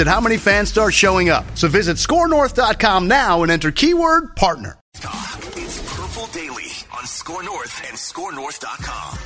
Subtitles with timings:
[0.00, 1.44] at how many fans start showing up.
[1.54, 4.78] So visit scorenorth.com now and enter keyword partner.
[4.94, 9.18] It's Purple Daily on Score North and ScoreNorth.com.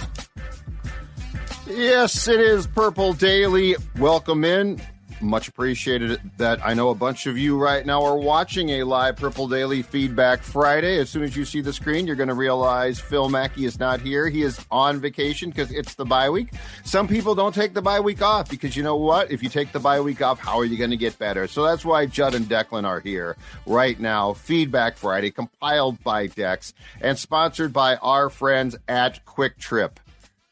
[1.66, 3.76] Yes, it is Purple Daily.
[3.98, 4.80] Welcome in.
[5.20, 9.16] Much appreciated that I know a bunch of you right now are watching a live
[9.16, 10.98] Purple Daily Feedback Friday.
[10.98, 14.00] As soon as you see the screen, you're going to realize Phil Mackey is not
[14.00, 14.28] here.
[14.28, 16.52] He is on vacation because it's the bye week.
[16.84, 19.30] Some people don't take the bye week off because you know what?
[19.30, 21.46] If you take the bye week off, how are you going to get better?
[21.46, 24.32] So that's why Judd and Declan are here right now.
[24.32, 29.92] Feedback Friday, compiled by Dex and sponsored by our friends at QuikTrip.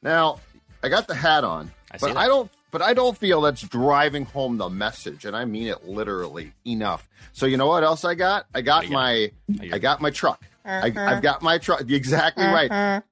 [0.02, 0.40] Now,
[0.82, 2.16] I got the hat on, I but.
[2.16, 5.84] I don't but I don't feel that's driving home the message, and I mean it
[5.86, 7.08] literally enough.
[7.32, 8.46] So you know what else I got?
[8.54, 8.94] I got you got?
[8.94, 9.12] my
[9.48, 10.42] you I got my truck.
[10.64, 11.00] I, Uh-huh.
[11.00, 11.88] I've got my truck.
[11.90, 13.02] Exactly right.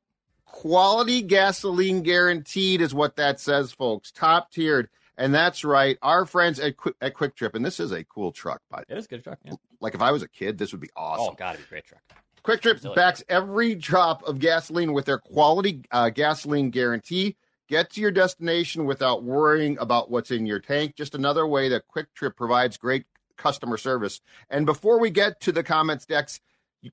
[0.44, 4.10] Quality gasoline guaranteed is what that says, folks.
[4.10, 5.98] Top tiered, and that's right.
[6.02, 9.04] Our friends at Quick, at QuikTrip, and this is a cool truck, but It is
[9.04, 9.38] a good truck.
[9.44, 9.54] Yeah.
[9.80, 11.32] like if I was a kid, this would be awesome.
[11.32, 12.00] Oh, God, it'd be a great truck.
[12.44, 17.36] QuikTrip backs every drop of gasoline with their quality uh, gasoline guarantee.
[17.68, 20.94] Get to your destination without worrying about what's in your tank.
[20.96, 23.04] Just another way that QuikTrip provides great
[23.36, 24.20] customer service.
[24.48, 26.40] And before we get to the comments, Dex,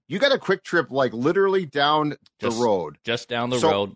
[0.07, 2.97] you- got a QuikTrip like literally down Just- the road.
[3.03, 3.93] Just down the So- road.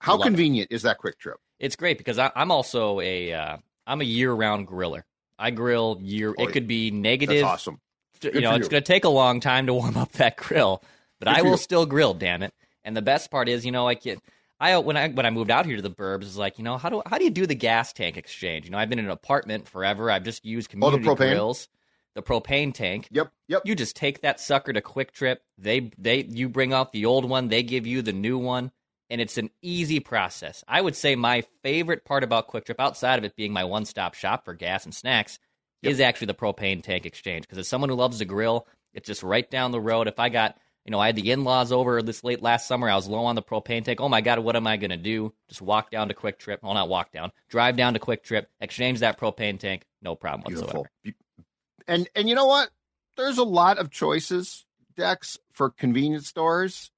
[0.00, 1.34] How love convenient is that QuikTrip?
[1.58, 3.56] It's great because I, I'm also a uh,
[3.86, 5.02] I'm a year round griller.
[5.38, 6.34] I grill year.
[6.38, 7.44] Oh, it could be That's negative.
[7.44, 7.80] awesome.
[8.22, 10.82] you know, it's going to take a long time to warm up that grill,
[11.20, 11.56] but Good I will you.
[11.56, 12.14] still grill.
[12.14, 12.52] Damn it!
[12.84, 14.20] And the best part is, you know, I it,
[14.60, 16.78] I when I when I moved out here to the burbs, is like, you know,
[16.78, 18.64] how do how do you do the gas tank exchange?
[18.64, 20.10] You know, I've been in an apartment forever.
[20.10, 21.30] I've just used Oh, the community propane?
[21.32, 21.68] grills,
[22.14, 23.08] the propane tank.
[23.10, 23.62] Yep, yep.
[23.64, 25.36] You just take that sucker to QuikTrip.
[25.58, 28.72] They they you bring out the old one, they give you the new one,
[29.10, 30.64] and it's an easy process.
[30.66, 34.14] I would say my favorite part about QuikTrip, outside of it being my one stop
[34.14, 35.38] shop for gas and snacks,
[35.82, 37.42] is actually the propane tank exchange.
[37.42, 40.08] Because as someone who loves to grill, it's just right down the road.
[40.08, 42.88] If I got you know, I had the in-laws over this late last summer.
[42.88, 44.00] I was low on the propane tank.
[44.00, 45.34] Oh my god, what am I gonna do?
[45.48, 46.58] Just walk down to QuikTrip.
[46.62, 47.30] Well, not walk down.
[47.48, 48.46] Drive down to QuikTrip.
[48.60, 49.84] Exchange that propane tank.
[50.02, 50.86] No problem Beautiful.
[51.04, 51.16] whatsoever.
[51.86, 52.70] And and you know what?
[53.16, 54.64] There's a lot of choices,
[54.96, 56.90] Dex for convenience stores.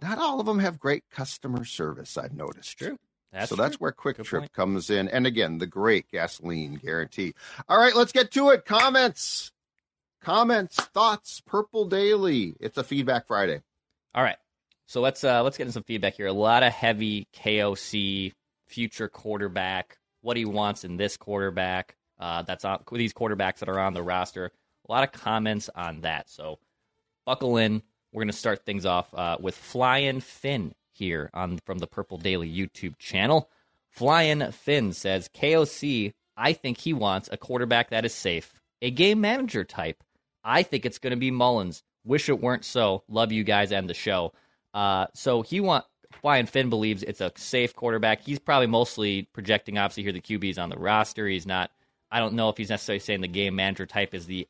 [0.00, 2.78] Not all of them have great customer service, I've noticed.
[2.78, 2.96] True.
[3.32, 4.52] That's so that's where Quick Good Trip point.
[4.52, 5.08] comes in.
[5.08, 7.34] And again, the great gasoline guarantee.
[7.68, 8.64] All right, let's get to it.
[8.64, 9.52] Comments.
[10.20, 12.54] Comments, thoughts, Purple Daily.
[12.60, 13.60] It's a feedback Friday.
[14.14, 14.36] All right.
[14.86, 16.26] So let's uh let's get into some feedback here.
[16.26, 18.32] A lot of heavy KOC
[18.66, 21.96] future quarterback, what he wants in this quarterback.
[22.18, 24.50] Uh that's on these quarterbacks that are on the roster.
[24.88, 26.28] A lot of comments on that.
[26.28, 26.58] So
[27.24, 27.82] buckle in.
[28.12, 32.52] We're gonna start things off uh, with Flying Finn here on from the Purple Daily
[32.52, 33.48] YouTube channel.
[33.88, 39.20] Flying Finn says KOC, I think he wants a quarterback that is safe, a game
[39.20, 40.02] manager type.
[40.44, 41.82] I think it's going to be Mullens.
[42.04, 43.02] Wish it weren't so.
[43.08, 44.32] Love you guys and the show.
[44.72, 45.84] Uh, so he want
[46.20, 48.22] Flying Finn believes it's a safe quarterback.
[48.22, 49.78] He's probably mostly projecting.
[49.78, 51.26] Obviously, here the QBs on the roster.
[51.28, 51.70] He's not.
[52.10, 54.48] I don't know if he's necessarily saying the game manager type is the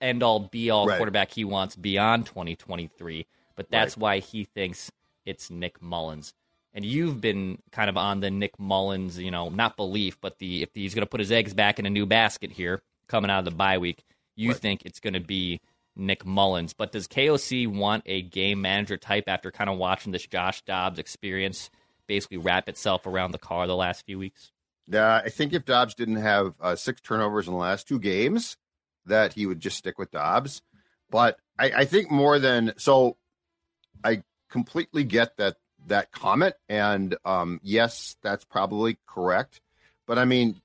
[0.00, 0.96] end all be all Right.
[0.96, 3.26] quarterback he wants beyond 2023.
[3.56, 4.90] But that's why he thinks
[5.24, 6.32] it's Nick Mullens.
[6.72, 10.62] And you've been kind of on the Nick Mullens, you know, not belief, but the
[10.62, 13.40] if he's going to put his eggs back in a new basket here coming out
[13.40, 14.02] of the bye week,
[14.36, 14.58] you Right.
[14.60, 15.60] think it's going to be
[15.96, 16.72] Nick Mullens.
[16.72, 20.98] But does KOC want a game manager type after kind of watching this Josh Dobbs
[20.98, 21.70] experience
[22.06, 24.50] basically wrap itself around the car the last few weeks?
[24.92, 28.56] Uh, I think if Dobbs didn't have uh, six turnovers in the last two games,
[29.06, 30.60] that he would just stick with Dobbs.
[31.10, 33.16] But I, I think more than so,
[34.02, 39.60] I completely get that that comment, and um, yes, that's probably correct.
[40.06, 40.60] But I mean,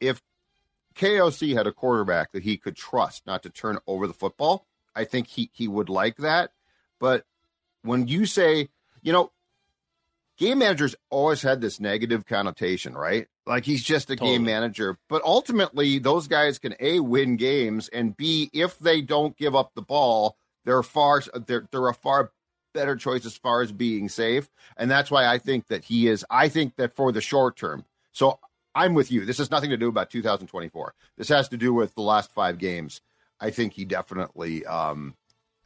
[0.00, 0.20] if
[0.98, 5.04] KOC had a quarterback that he could trust not to turn over the football, I
[5.04, 6.50] think he he would like that.
[6.98, 7.24] But
[7.82, 8.68] when you say,
[9.00, 9.30] you know,
[10.36, 13.28] game managers always had this negative connotation, right?
[13.46, 14.32] Like he's just a totally.
[14.32, 14.98] game manager.
[15.08, 19.74] But ultimately, those guys can A, win games, and B, if they don't give up
[19.74, 22.32] the ball, they're far they're they're a far
[22.74, 24.48] better choice as far as being safe.
[24.76, 27.84] And that's why I think that he is I think that for the short term.
[28.12, 28.40] So
[28.78, 29.24] I'm with you.
[29.24, 30.94] This has nothing to do about 2024.
[31.16, 33.00] This has to do with the last five games.
[33.40, 35.14] I think he definitely um,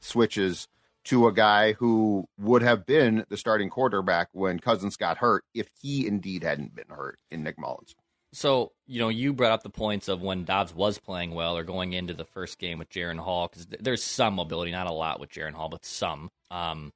[0.01, 0.67] switches
[1.05, 5.69] to a guy who would have been the starting quarterback when Cousins got hurt if
[5.81, 7.95] he indeed hadn't been hurt in Nick Mullens.
[8.33, 11.65] So, you know, you brought up the points of when Dobbs was playing well or
[11.65, 15.21] going into the first game with Jaren Hall because there's some mobility, not a lot
[15.21, 16.31] with Jaren Hall, but some.
[16.51, 16.93] Um,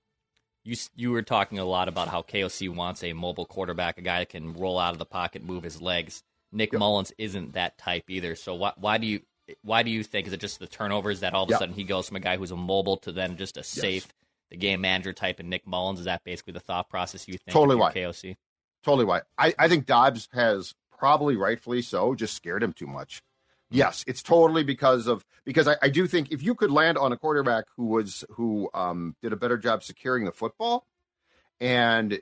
[0.66, 4.20] you you were talking a lot about how KOC wants a mobile quarterback, a guy
[4.20, 6.22] that can roll out of the pocket, move his legs.
[6.52, 6.80] Nick yep.
[6.80, 8.34] Mullens isn't that type either.
[8.34, 9.20] So why why do you
[9.62, 11.60] why do you think is it just the turnovers that all of a yep.
[11.60, 14.12] sudden he goes from a guy who's a mobile to then just a safe yes.
[14.50, 17.52] the game manager type and Nick Mullens Is that basically the thought process you think?
[17.52, 18.36] Totally why KOC.
[18.82, 19.22] Totally why.
[19.38, 23.22] I, I think Dobbs has probably rightfully so just scared him too much.
[23.70, 23.76] Hmm.
[23.76, 27.12] Yes, it's totally because of because I, I, do think if you could land on
[27.12, 30.86] a quarterback who was who um, did a better job securing the football,
[31.60, 32.20] and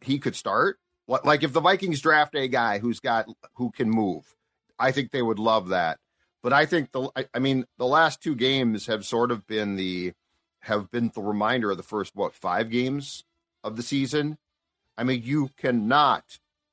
[0.00, 4.34] he could start like if the Vikings draft a guy who's got who can move,
[4.78, 5.98] I think they would love that.
[6.42, 9.76] But I think the I, I mean the last two games have sort of been
[9.76, 10.12] the
[10.60, 13.24] have been the reminder of the first what five games
[13.64, 14.38] of the season.
[14.96, 16.24] I mean, you cannot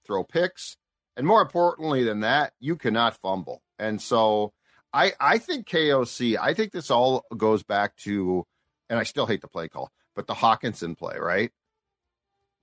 [0.05, 0.77] throw picks,
[1.17, 3.61] and more importantly than that, you cannot fumble.
[3.79, 4.53] And so,
[4.93, 6.37] I I think KOC.
[6.39, 8.45] I think this all goes back to,
[8.89, 11.51] and I still hate the play call, but the Hockenson play, right?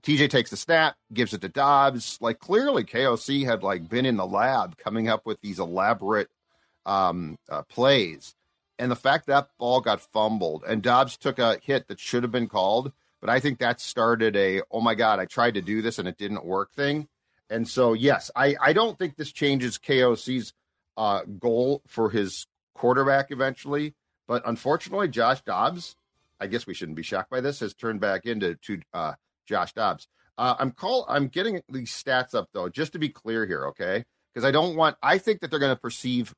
[0.03, 2.19] TJ takes the snap, gives it to Dobbs.
[2.21, 6.29] Like clearly, KOC had like been in the lab coming up with these elaborate
[6.85, 8.35] um, uh, plays.
[8.79, 12.33] And the fact that ball got fumbled and Dobbs took a hit that should have
[12.33, 15.83] been called, but I think that started a oh my god, I tried to do
[15.83, 17.09] this and it didn't work thing.
[17.53, 20.55] And so yes, I I don't think this changes KOC's
[20.97, 23.95] uh, goal for his quarterback eventually,
[24.27, 25.95] but unfortunately, Josh Dobbs,
[26.41, 29.13] I guess we shouldn't be shocked by this, has turned back into to uh,
[29.47, 30.09] Josh Dobbs.
[30.39, 34.05] Uh, I'm call I'm getting these stats up though, just to be clear here, okay?
[34.33, 36.35] Because I don't want I think that they're going to perceive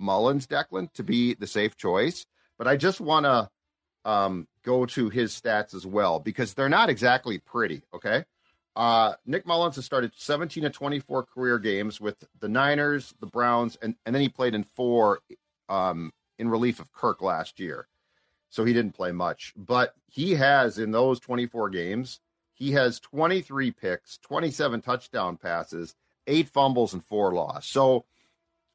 [0.00, 2.26] Mullens Declan, to be the safe choice.
[2.58, 3.48] But I just want to
[4.04, 7.82] um, go to his stats as well because they're not exactly pretty.
[7.94, 8.24] Okay.
[8.76, 13.76] Uh, Nick Mullens has started 17 to 24 career games with the Niners, the Browns,
[13.80, 15.20] and, and then he played in four
[15.68, 17.86] um, in relief of Kirk last year.
[18.48, 19.52] So he didn't play much.
[19.56, 22.20] But he has, in those 24 games,
[22.52, 25.94] he has 23 picks, 27 touchdown passes,
[26.26, 27.66] eight fumbles, and four loss.
[27.66, 28.04] So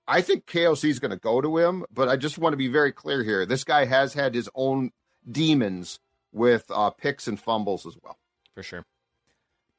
[0.08, 2.68] I think KOC is going to go to him, but I just want to be
[2.68, 3.46] very clear here.
[3.46, 4.92] This guy has had his own
[5.30, 6.00] demons
[6.32, 8.18] with uh, picks and fumbles as well.
[8.54, 8.86] For sure.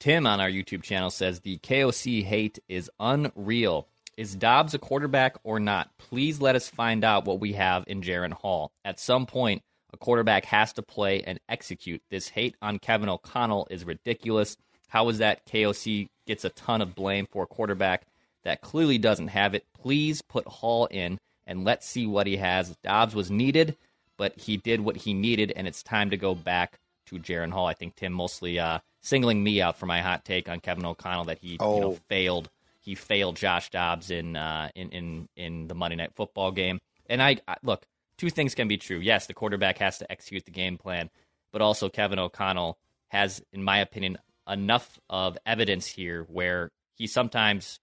[0.00, 3.86] Tim on our YouTube channel says the KOC hate is unreal.
[4.16, 5.90] Is Dobbs a quarterback or not?
[5.98, 8.72] Please let us find out what we have in Jaren Hall.
[8.82, 9.62] At some point,
[9.92, 12.00] a quarterback has to play and execute.
[12.10, 14.56] This hate on Kevin O'Connell is ridiculous.
[14.88, 18.06] How is that KOC gets a ton of blame for a quarterback
[18.44, 19.66] that clearly doesn't have it.
[19.82, 22.74] Please put Hall in and let's see what he has.
[22.82, 23.76] Dobbs was needed,
[24.16, 26.78] but he did what he needed, and it's time to go back
[27.10, 27.66] to Jaren Hall.
[27.66, 31.24] I think Tim mostly uh, singling me out for my hot take on Kevin O'Connell
[31.24, 31.74] that he oh.
[31.74, 31.98] you know, oh.
[32.08, 32.50] failed.
[32.80, 36.78] He failed Josh Dobbs in uh, in in in the Monday Night Football game.
[37.06, 37.84] And I, I look,
[38.16, 38.98] two things can be true.
[38.98, 41.10] Yes, the quarterback has to execute the game plan,
[41.52, 44.16] but also Kevin O'Connell has, in my opinion,
[44.48, 47.80] enough of evidence here where he sometimes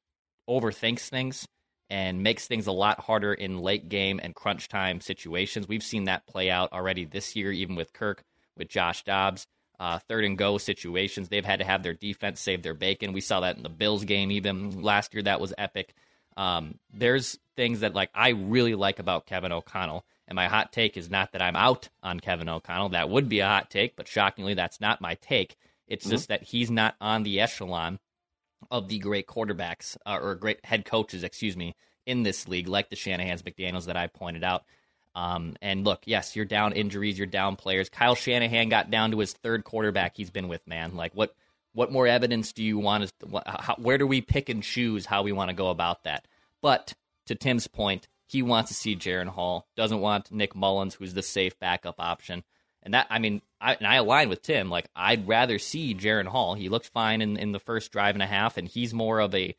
[0.50, 1.48] overthinks things
[1.90, 5.68] and makes things a lot harder in late game and crunch time situations.
[5.68, 8.24] We've seen that play out already this year, even with Kirk,
[8.58, 9.48] with Josh Dobbs.
[9.80, 13.14] Uh, third and go situations, they've had to have their defense save their bacon.
[13.14, 15.22] We saw that in the Bills game, even last year.
[15.22, 15.94] That was epic.
[16.36, 20.98] Um, there's things that like I really like about Kevin O'Connell, and my hot take
[20.98, 22.90] is not that I'm out on Kevin O'Connell.
[22.90, 25.56] That would be a hot take, but shockingly, that's not my take.
[25.88, 26.12] It's mm-hmm.
[26.12, 28.00] just that he's not on the echelon
[28.72, 32.90] of the great quarterbacks uh, or great head coaches, excuse me, in this league, like
[32.90, 34.64] the Shanahan's, McDaniels that I pointed out.
[35.18, 37.90] Um, and look, yes, you're down injuries, you're down players.
[37.90, 40.96] Kyle Shanahan got down to his third quarterback he's been with, man.
[40.96, 41.36] Like, what
[41.74, 43.12] what more evidence do you want?
[43.22, 46.28] To, how, where do we pick and choose how we want to go about that?
[46.62, 46.94] But
[47.26, 51.24] to Tim's point, he wants to see Jaren Hall, doesn't want Nick Mullens, who's the
[51.24, 52.44] safe backup option.
[52.84, 54.70] And that, I mean, I, and I align with Tim.
[54.70, 56.54] Like, I'd rather see Jaren Hall.
[56.54, 59.34] He looked fine in, in the first drive and a half, and he's more of
[59.34, 59.56] a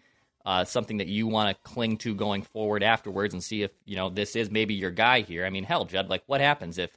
[0.49, 3.97] uh, something that you want to cling to going forward afterwards and see if you
[3.97, 5.45] know this is maybe your guy here.
[5.45, 6.90] I mean, hell, Judd, like what happens if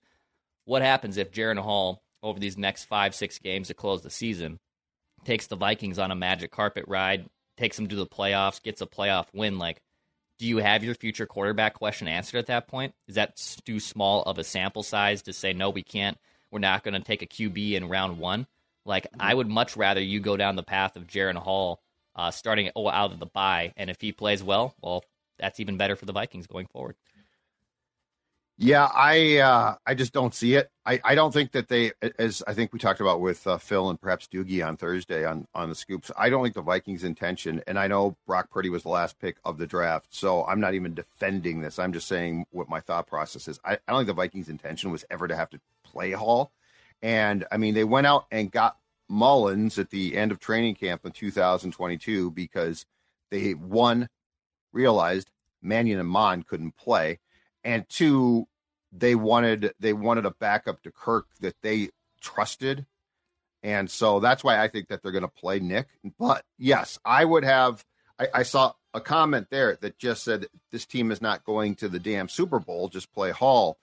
[0.64, 4.58] what happens if Jaren Hall over these next five, six games to close the season,
[5.26, 7.26] takes the Vikings on a magic carpet ride,
[7.58, 9.82] takes them to the playoffs, gets a playoff win, like,
[10.40, 12.94] do you have your future quarterback question answered at that point?
[13.10, 16.18] Is that too small of a sample size to say, no, we can't?
[16.52, 18.48] We're not going to take a QB in round one?
[18.86, 19.08] Like.
[19.20, 21.82] I would much rather you go down the path of Jaren Hall
[22.16, 23.74] uh, starting oh, out of the bye.
[23.78, 25.04] And if he plays well, well,
[25.40, 26.96] that's even better for the Vikings going forward.
[28.64, 30.70] Yeah, I uh, I just don't see it.
[30.86, 33.90] I, I don't think that they, as I think we talked about with uh, Phil
[33.90, 36.12] and perhaps Doogie on Thursday on on the scoops.
[36.16, 39.38] I don't think the Vikings' intention, and I know Brock Purdy was the last pick
[39.44, 41.80] of the draft, so I'm not even defending this.
[41.80, 43.60] I'm just saying what my thought process is.
[43.66, 46.52] I, I don't think the Vikings' intention was ever to have to play Hall,
[47.02, 48.78] and I mean they went out and got
[49.12, 52.86] Mullens at the end of training camp in 2022 because
[53.30, 54.08] they one
[54.72, 55.30] realized
[55.62, 57.20] Mannion and Mond couldn't play,
[57.64, 58.48] and two
[58.92, 61.90] they wanted they wanted a backup to Kirk that they
[62.22, 62.86] trusted.
[63.64, 65.88] And so that's why I think that they're going to play Nick.
[66.18, 67.86] But yes, I would have.
[68.18, 71.90] I, I, saw a comment there that just said this team is not going to
[71.90, 73.78] the damn Super Bowl, just play Hall.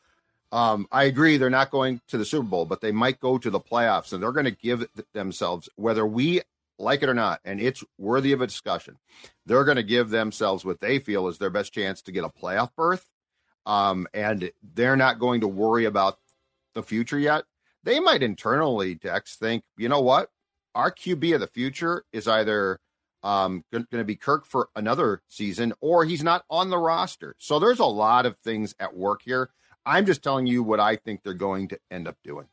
[0.51, 3.51] Um, I agree, they're not going to the Super Bowl, but they might go to
[3.51, 6.41] the playoffs, and they're going to give themselves, whether we
[6.79, 8.97] like it or not, and it's worthy of a discussion.
[9.45, 12.29] They're going to give themselves what they feel is their best chance to get a
[12.29, 13.09] playoff berth
[13.69, 16.19] um, and they're not going to worry about
[16.75, 17.45] the future yet.
[17.85, 20.31] They might internally, Dex, think, you know what?
[20.75, 22.81] Our QB of the future is either
[23.23, 27.37] um, going to be Kirk for another season or he's not on the roster.
[27.39, 29.51] So there's a lot of things at work here.
[29.89, 32.47] I'm just telling you what I think they're going to end up doing.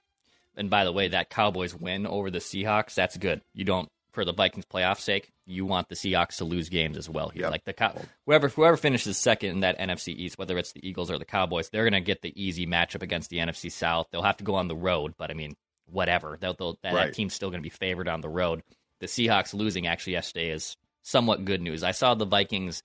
[0.55, 3.41] And by the way, that Cowboys win over the Seahawks, that's good.
[3.53, 7.09] You don't for the Vikings playoff sake, you want the Seahawks to lose games as
[7.09, 7.43] well here.
[7.43, 7.51] Yep.
[7.51, 11.11] Like the Cow- whoever whoever finishes second in that NFC East, whether it's the Eagles
[11.11, 14.07] or the Cowboys, they're going to get the easy matchup against the NFC South.
[14.11, 16.37] They'll have to go on the road, but I mean, whatever.
[16.39, 17.05] They'll, they'll, that, right.
[17.07, 18.63] that team's still going to be favored on the road.
[19.01, 21.83] The Seahawks losing actually yesterday is somewhat good news.
[21.83, 22.81] I saw the Vikings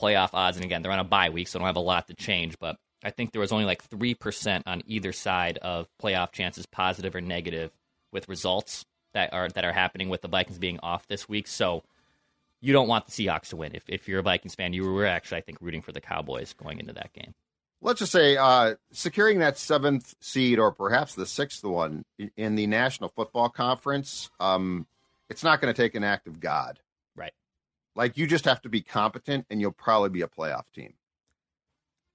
[0.00, 2.08] playoff odds, and again, they're on a bye week, so I don't have a lot
[2.08, 6.32] to change, but I think there was only like 3% on either side of playoff
[6.32, 7.70] chances, positive or negative,
[8.12, 11.46] with results that are that are happening with the Vikings being off this week.
[11.46, 11.82] So
[12.60, 13.74] you don't want the Seahawks to win.
[13.74, 16.52] If if you're a Vikings fan, you were actually I think rooting for the Cowboys
[16.52, 17.34] going into that game.
[17.82, 22.04] Let's just say uh, securing that seventh seed or perhaps the sixth one
[22.36, 24.30] in the National Football Conference.
[24.38, 24.86] Um,
[25.30, 26.80] it's not going to take an act of God,
[27.16, 27.32] right?
[27.96, 30.92] Like you just have to be competent, and you'll probably be a playoff team.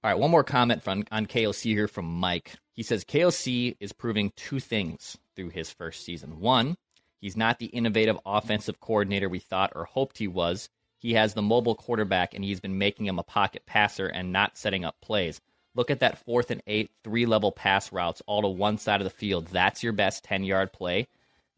[0.06, 2.52] All right, one more comment from on KOC here from Mike.
[2.74, 6.38] He says KOC is proving two things through his first season.
[6.38, 6.76] One,
[7.20, 10.68] He's not the innovative offensive coordinator we thought or hoped he was.
[11.00, 14.56] He has the mobile quarterback, and he's been making him a pocket passer and not
[14.56, 15.40] setting up plays.
[15.74, 19.06] Look at that fourth and eight, three level pass routes all to one side of
[19.06, 19.48] the field.
[19.48, 21.08] That's your best 10 yard play.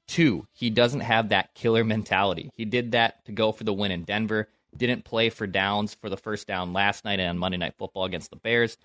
[0.07, 2.51] Two, he doesn't have that killer mentality.
[2.55, 6.09] He did that to go for the win in Denver, didn't play for downs for
[6.09, 8.77] the first down last night on Monday Night Football against the Bears.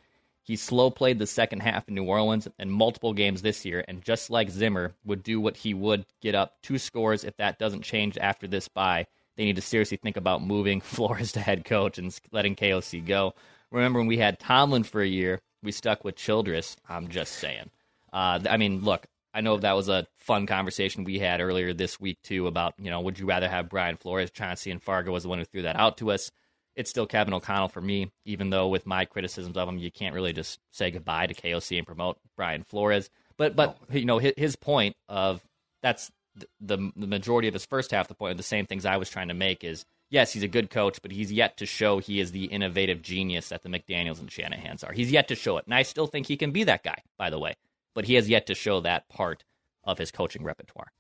[0.44, 4.02] He slow played the second half in New Orleans and multiple games this year, and
[4.02, 7.84] just like Zimmer would do what he would get up two scores if that doesn't
[7.84, 9.08] change after this bye.
[9.38, 13.34] They need to seriously think about moving Flores to head coach and letting KOC go.
[13.72, 16.76] Remember when we had Tomlin for a year, we stuck with Childress.
[16.90, 17.70] I'm just saying.
[18.12, 22.00] Uh, I mean, look, I know that was a fun conversation we had earlier this
[22.00, 24.32] week too about you know would you rather have Brian Flores?
[24.32, 26.32] Chauncey and Fargo was the one who threw that out to us
[26.76, 30.16] it's still Kevin O'Connell for me, even though with my criticisms of him, you can't
[30.16, 33.10] really just say goodbye to KOC and promote Brian Flores.
[33.38, 35.42] But but you know his, his point of
[35.82, 36.12] that's
[36.60, 38.08] the, the majority of his first half.
[38.08, 40.48] The point of the same things I was trying to make is yes, he's a
[40.48, 44.20] good coach, but he's yet to show he is the innovative genius that the McDaniels
[44.20, 44.94] and Shanahan's are.
[44.94, 46.98] He's yet to show it, and I still think he can be that guy.
[47.18, 47.56] By the way,
[47.94, 49.44] but he has yet to show that part
[49.84, 50.92] of his coaching repertoire.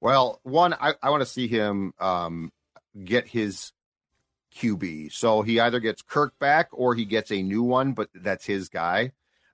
[0.00, 2.52] Well, one, I, I want to see him um,
[3.04, 3.72] get his
[4.54, 5.12] QB.
[5.12, 8.68] So he either gets Kirk back or he gets a new one, but that's his
[8.68, 9.12] guy.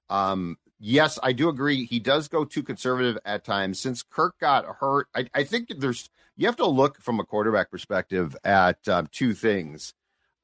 [0.08, 1.86] Um, yes, I do agree.
[1.86, 3.80] He does go too conservative at times.
[3.80, 7.70] Since Kirk got hurt, I, I think there's you have to look from a quarterback
[7.70, 9.94] perspective at um, two things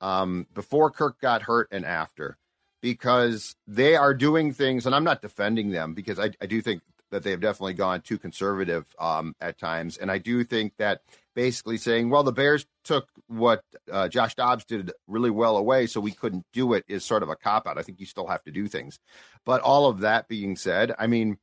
[0.00, 2.38] um, before Kirk got hurt and after,
[2.80, 6.82] because they are doing things, and I'm not defending them because I, I do think
[7.10, 11.02] that they have definitely gone too conservative um, at times, and I do think that
[11.34, 16.00] basically saying, well, the Bears took what uh, Josh Dobbs did really well away, so
[16.00, 17.78] we couldn't do it is sort of a cop out.
[17.78, 18.98] I think you still have to do things.
[19.44, 21.38] But all of that being said, I mean,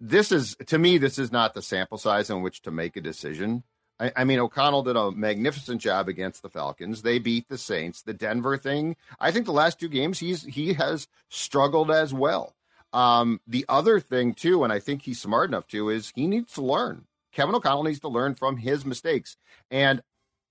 [0.00, 3.00] this is, to me, this is not the sample size in which to make a
[3.00, 3.62] decision.
[3.98, 7.02] I, I mean, O'Connell did a magnificent job against the Falcons.
[7.02, 8.02] They beat the Saints.
[8.02, 12.54] The Denver thing, I think the last two games, he's he has struggled as well.
[12.92, 16.52] Um, the other thing too, and I think he's smart enough to, is he needs
[16.54, 17.06] to learn.
[17.32, 19.36] Kevin O'Connell needs to learn from his mistakes.
[19.70, 20.02] And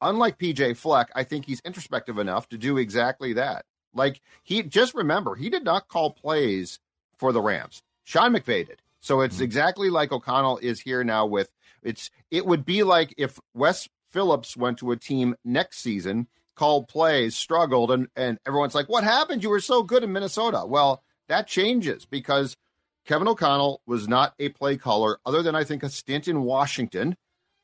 [0.01, 3.65] unlike PJ Fleck, I think he's introspective enough to do exactly that.
[3.93, 6.79] Like he just remember, he did not call plays
[7.17, 7.81] for the Rams.
[8.03, 8.81] Sean McVay did.
[9.05, 9.43] So it's mm-hmm.
[9.43, 11.47] exactly like O'Connell is here now with
[11.83, 16.88] it's it would be like if Wes Phillips went to a team next season, called
[16.88, 19.43] plays, struggled, and, and everyone's like, What happened?
[19.43, 20.63] You were so good in Minnesota.
[20.65, 22.57] Well, that changes because
[23.05, 27.15] Kevin O'Connell was not a play caller other than I think a stint in Washington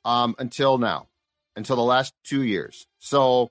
[0.05, 1.07] um, until now,
[1.55, 2.85] until the last two years.
[2.99, 3.49] So,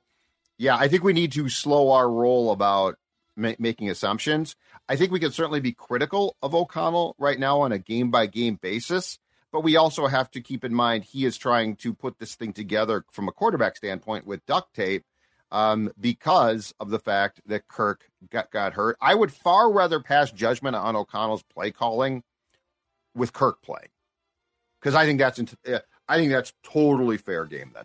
[0.58, 2.98] yeah, I think we need to slow our roll about
[3.34, 4.54] ma- making assumptions.
[4.90, 8.26] I think we can certainly be critical of O'Connell right now on a game by
[8.26, 9.20] game basis,
[9.52, 12.52] but we also have to keep in mind he is trying to put this thing
[12.52, 15.04] together from a quarterback standpoint with duct tape
[15.52, 18.96] um, because of the fact that Kirk got, got hurt.
[19.00, 22.24] I would far rather pass judgment on O'Connell's play calling
[23.14, 23.90] with Kirk playing
[24.80, 25.38] because I think that's
[26.08, 27.84] I think that's totally fair game then.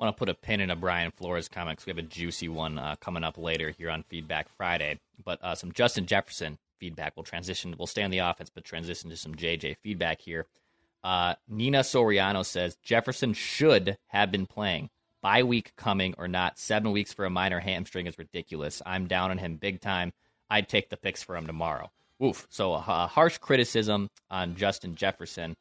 [0.00, 2.78] want to put a pin in a Brian Flores because we have a juicy one
[2.78, 4.98] uh, coming up later here on Feedback Friday.
[5.24, 7.12] But uh, some Justin Jefferson feedback.
[7.16, 7.74] We'll transition.
[7.78, 10.46] We'll stay on the offense, but transition to some JJ feedback here.
[11.04, 14.90] Uh, Nina Soriano says Jefferson should have been playing.
[15.22, 18.80] Bye week coming or not, seven weeks for a minor hamstring is ridiculous.
[18.86, 20.12] I'm down on him big time.
[20.48, 21.90] I'd take the picks for him tomorrow.
[22.22, 22.46] Oof.
[22.50, 25.56] So a harsh criticism on Justin Jefferson.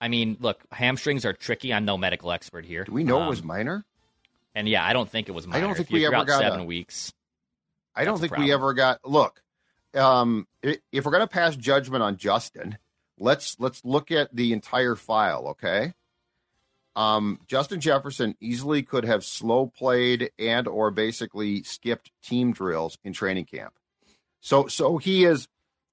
[0.00, 1.72] I mean, look, hamstrings are tricky.
[1.72, 2.84] I'm no medical expert here.
[2.84, 3.84] Do we know um, it was minor?
[4.54, 5.58] And yeah, I don't think it was minor.
[5.58, 7.12] I don't think we ever got seven a, weeks.
[7.94, 9.00] I don't think we ever got.
[9.04, 9.42] Look,
[9.94, 12.78] um, if we're going to pass judgment on Justin,
[13.18, 15.48] let's let's look at the entire file.
[15.48, 15.94] Okay.
[16.96, 23.12] Um, Justin Jefferson easily could have slow played and or basically skipped team drills in
[23.12, 23.74] training camp.
[24.40, 25.48] So so he is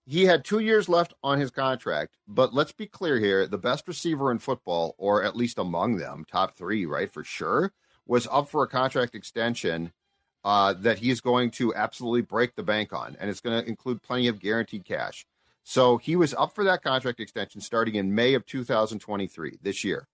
[0.06, 3.88] he had two years left on his contract, but let's be clear here: the best
[3.88, 7.74] receiver in football, or at least among them, top three, right for sure,
[8.06, 9.92] was up for a contract extension
[10.44, 14.02] uh, that he's going to absolutely break the bank on, and it's going to include
[14.04, 15.26] plenty of guaranteed cash.
[15.64, 20.08] So he was up for that contract extension starting in May of 2023 this year.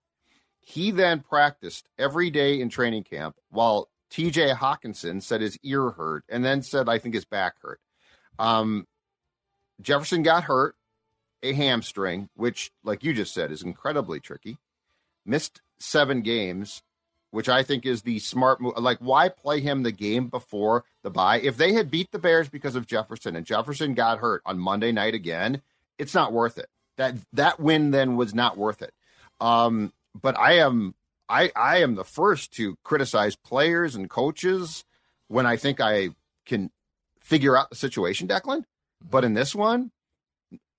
[0.61, 6.23] He then practiced every day in training camp while TJ Hockenson said his ear hurt
[6.29, 7.81] and then said, I think his back hurt.
[8.39, 8.87] Um,
[9.81, 10.75] Jefferson got hurt,
[11.43, 14.57] a hamstring, which, like you just said, is incredibly tricky.
[15.25, 16.83] Missed seven games,
[17.31, 18.77] which I think is the smart move.
[18.77, 21.39] Like, why play him the game before the bye?
[21.39, 24.91] If they had beat the Bears because of Jefferson and Jefferson got hurt on Monday
[24.91, 25.61] night again,
[25.97, 26.69] it's not worth it.
[26.97, 28.93] That that win then was not worth it.
[29.39, 30.93] Um, but I am
[31.29, 34.83] I I am the first to criticize players and coaches
[35.27, 36.09] when I think I
[36.45, 36.69] can
[37.19, 38.65] figure out the situation, Declan.
[39.09, 39.91] But in this one,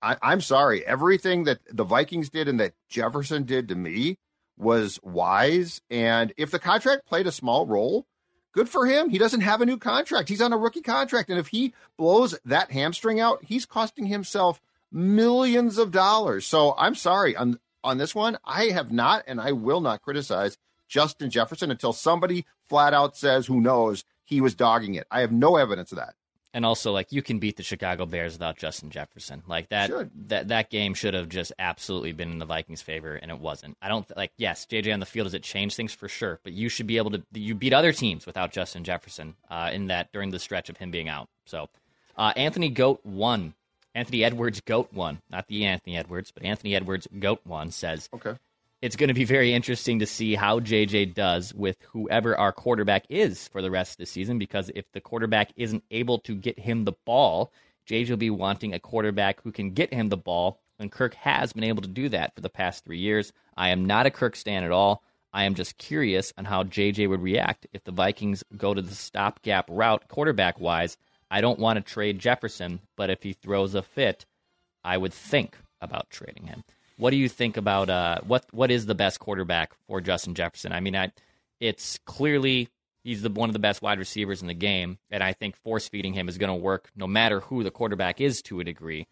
[0.01, 0.85] I, I'm sorry.
[0.85, 4.17] Everything that the Vikings did and that Jefferson did to me
[4.57, 5.81] was wise.
[5.89, 8.05] And if the contract played a small role,
[8.53, 9.09] good for him.
[9.09, 10.29] He doesn't have a new contract.
[10.29, 11.29] He's on a rookie contract.
[11.29, 16.45] And if he blows that hamstring out, he's costing himself millions of dollars.
[16.45, 17.35] So I'm sorry.
[17.35, 20.57] On on this one, I have not and I will not criticize
[20.87, 25.07] Justin Jefferson until somebody flat out says who knows he was dogging it.
[25.11, 26.13] I have no evidence of that.
[26.55, 29.41] And also, like you can beat the Chicago Bears without Justin Jefferson.
[29.47, 30.11] Like that, should.
[30.29, 33.75] that that game should have just absolutely been in the Vikings' favor, and it wasn't.
[33.81, 34.31] I don't like.
[34.37, 36.97] Yes, JJ on the field does it change things for sure, but you should be
[36.97, 37.23] able to.
[37.33, 40.91] You beat other teams without Justin Jefferson uh, in that during the stretch of him
[40.91, 41.27] being out.
[41.45, 41.69] So,
[42.17, 43.55] uh, Anthony Goat one,
[43.95, 48.09] Anthony Edwards Goat one, not the Anthony Edwards, but Anthony Edwards Goat one says.
[48.13, 48.35] Okay
[48.83, 53.05] it's going to be very interesting to see how JJ does with whoever our quarterback
[53.07, 54.37] is for the rest of the season.
[54.37, 57.53] Because if the quarterback isn't able to get him the ball,
[57.87, 60.59] JJ will be wanting a quarterback who can get him the ball.
[60.79, 63.31] And Kirk has been able to do that for the past three years.
[63.55, 65.01] I am not a Kirk stan at all.
[65.31, 68.93] I am just curious on how JJ would react if the Vikings go to the
[68.93, 70.97] stopgap route quarterback wise.
[71.31, 74.25] I don't want to trade Jefferson, but if he throws a fit,
[74.83, 76.65] I would think about trading him.
[76.97, 80.71] What do you think about uh, what what is the best quarterback for Justin Jefferson?
[80.71, 81.11] I mean, I,
[81.59, 82.69] it's clearly
[83.03, 85.89] He's the one of the best wide receivers in the game, and I think force
[85.89, 89.07] feeding him is going to work no matter who the quarterback is to a degree.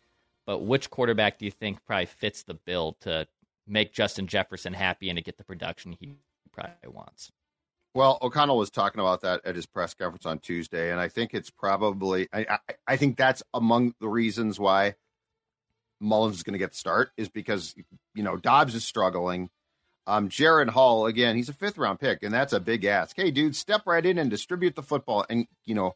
[0.45, 3.27] But which quarterback do you think probably fits the bill to
[3.67, 6.15] make Justin Jefferson happy and to get the production he
[6.53, 7.31] probably wants?
[7.93, 11.33] Well, O'Connell was talking about that at his press conference on Tuesday, and I think
[11.33, 14.95] it's probably I, I, I think that's among the reasons why
[16.01, 17.75] Mullens is going to get the start is because
[18.13, 19.49] you know Dobbs is struggling.
[20.07, 23.15] Um, Jaren Hall again, he's a fifth round pick, and that's a big ask.
[23.15, 25.95] Hey, dude, step right in and distribute the football, and you know,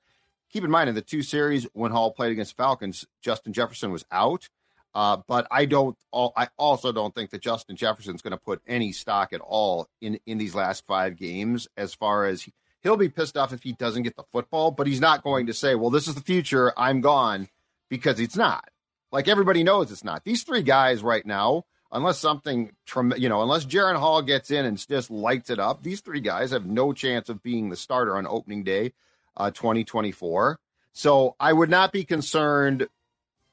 [0.51, 4.05] keep in mind in the two series when Hall played against Falcons, Justin Jefferson was
[4.11, 4.47] out.
[4.93, 5.97] Uh, but I don't.
[6.13, 10.19] I also don't think that Justin Jefferson's going to put any stock at all in
[10.25, 11.67] in these last five games.
[11.75, 12.47] As far as
[12.81, 15.53] he'll be pissed off if he doesn't get the football, but he's not going to
[15.53, 16.71] say, "Well, this is the future.
[16.77, 17.49] I'm gone,"
[17.89, 18.69] because it's not.
[19.11, 20.23] Like everybody knows, it's not.
[20.23, 22.71] These three guys right now, unless something,
[23.17, 26.51] you know, unless Jaren Hall gets in and just lights it up, these three guys
[26.51, 28.93] have no chance of being the starter on opening day,
[29.37, 30.59] uh, 2024.
[30.91, 32.87] So I would not be concerned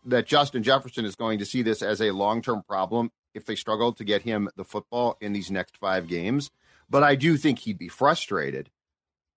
[0.05, 3.57] that Justin Jefferson is going to see this as a long term problem if they
[3.57, 6.51] struggle to get him the football in these next five games.
[6.91, 8.71] But I do think he'd be frustrated.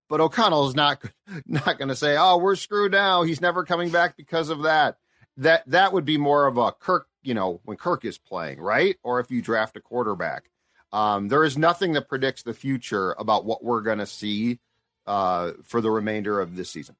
[0.08, 1.02] But O'Connell is not
[1.46, 3.22] not going to say, "Oh, we're screwed now.
[3.22, 4.98] He's never coming back because of that."
[5.38, 8.96] That that would be more of a Kirk, you know, when Kirk is playing, right?
[9.02, 10.50] Or if you draft a quarterback.
[10.92, 14.60] Um, there is nothing that predicts the future about what we're going to see
[15.06, 16.96] uh, for the remainder of this season.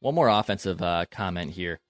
[0.00, 1.80] One more offensive uh, comment here.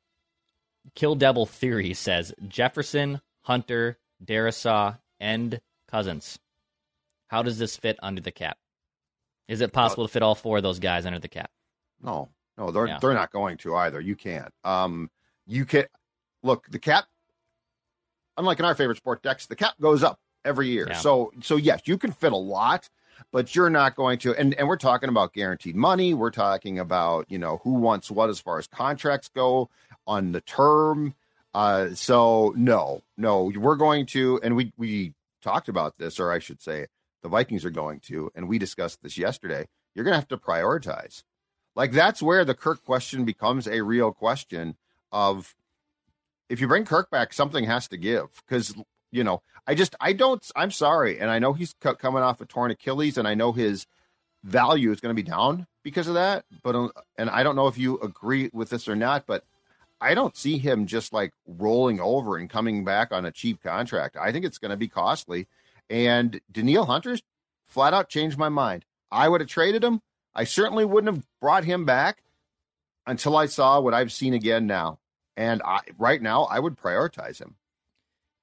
[0.94, 6.38] Kill Devil Theory says Jefferson, Hunter, Darrisaw, and Cousins.
[7.28, 8.56] How does this fit under the cap?
[9.48, 11.50] Is it possible to fit all four of those guys under the cap?
[12.02, 12.98] No, no, they're yeah.
[13.00, 14.00] they're not going to either.
[14.00, 14.52] You can't.
[14.64, 15.10] Um,
[15.48, 15.86] you can
[16.42, 17.06] look the cap.
[18.36, 20.86] Unlike in our favorite sport, Dex, the cap goes up every year.
[20.88, 20.98] Yeah.
[20.98, 22.88] So, so yes, you can fit a lot,
[23.32, 24.34] but you're not going to.
[24.38, 26.14] And and we're talking about guaranteed money.
[26.14, 29.70] We're talking about you know who wants what as far as contracts go
[30.06, 31.14] on the term.
[31.54, 36.38] Uh, so no, no, we're going to, and we we talked about this, or I
[36.38, 36.86] should say,
[37.22, 39.66] the Vikings are going to, and we discussed this yesterday.
[39.94, 41.24] You're going to have to prioritize.
[41.74, 44.76] Like that's where the Kirk question becomes a real question
[45.12, 45.54] of
[46.48, 48.74] if you bring Kirk back, something has to give because
[49.10, 52.46] you know I just I don't I'm sorry, and I know he's coming off a
[52.46, 53.86] torn Achilles, and I know his
[54.44, 56.44] value is going to be down because of that.
[56.62, 59.44] But uh, and I don't know if you agree with this or not, but
[60.00, 64.16] I don't see him just like rolling over and coming back on a cheap contract.
[64.16, 65.48] I think it's going to be costly.
[65.90, 67.22] And Danielle Hunter's
[67.66, 68.84] flat out changed my mind.
[69.10, 70.00] I would have traded him.
[70.34, 72.22] I certainly wouldn't have brought him back
[73.08, 74.98] until I saw what I've seen again now.
[75.36, 77.56] And I, right now, I would prioritize him.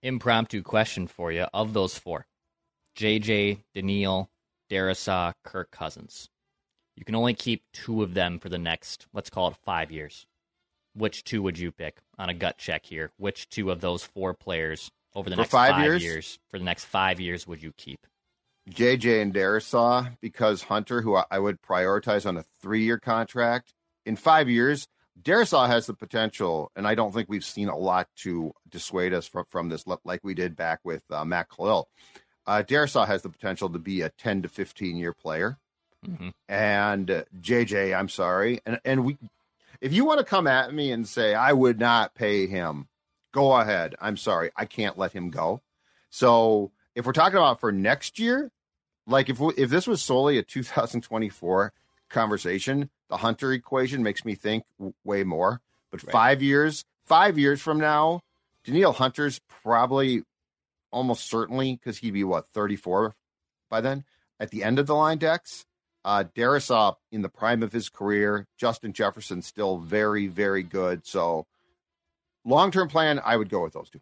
[0.01, 2.27] Impromptu question for you of those four
[2.97, 4.29] JJ, Danielle,
[4.69, 6.29] Darrisaw, Kirk Cousins.
[6.95, 10.25] You can only keep two of them for the next, let's call it five years
[10.95, 13.11] which two would you pick on a gut check here?
[13.17, 16.03] Which two of those four players over the for next five, five years?
[16.03, 16.39] years?
[16.49, 18.07] for the next five years would you keep?
[18.69, 23.74] JJ and Darrisaw because Hunter, who I would prioritize on a three-year contract,
[24.05, 24.87] in five years,
[25.21, 29.27] Darrisaw has the potential, and I don't think we've seen a lot to dissuade us
[29.27, 31.87] from, from this, like we did back with uh, Matt Kalil.
[32.45, 35.57] Uh, Darrisaw has the potential to be a 10 to 15 year player.
[36.05, 36.29] Mm-hmm.
[36.47, 39.17] And uh, JJ, I'm sorry, and and we
[39.81, 42.87] if you want to come at me and say I would not pay him,
[43.33, 43.95] go ahead.
[43.99, 45.61] I'm sorry, I can't let him go.
[46.11, 48.51] So if we're talking about for next year,
[49.07, 51.73] like if we, if this was solely a 2024
[52.09, 54.63] conversation, the Hunter equation makes me think
[55.03, 55.61] way more.
[55.91, 56.11] But right.
[56.11, 58.21] five years, five years from now,
[58.63, 60.23] Danielle Hunter's probably
[60.91, 63.15] almost certainly because he'd be what 34
[63.69, 64.03] by then
[64.39, 65.65] at the end of the line Dex.
[66.03, 68.47] Uh, Darrisaw in the prime of his career.
[68.59, 71.05] Justin Jefferson still very, very good.
[71.07, 71.47] So,
[72.45, 74.01] long term plan, I would go with those two.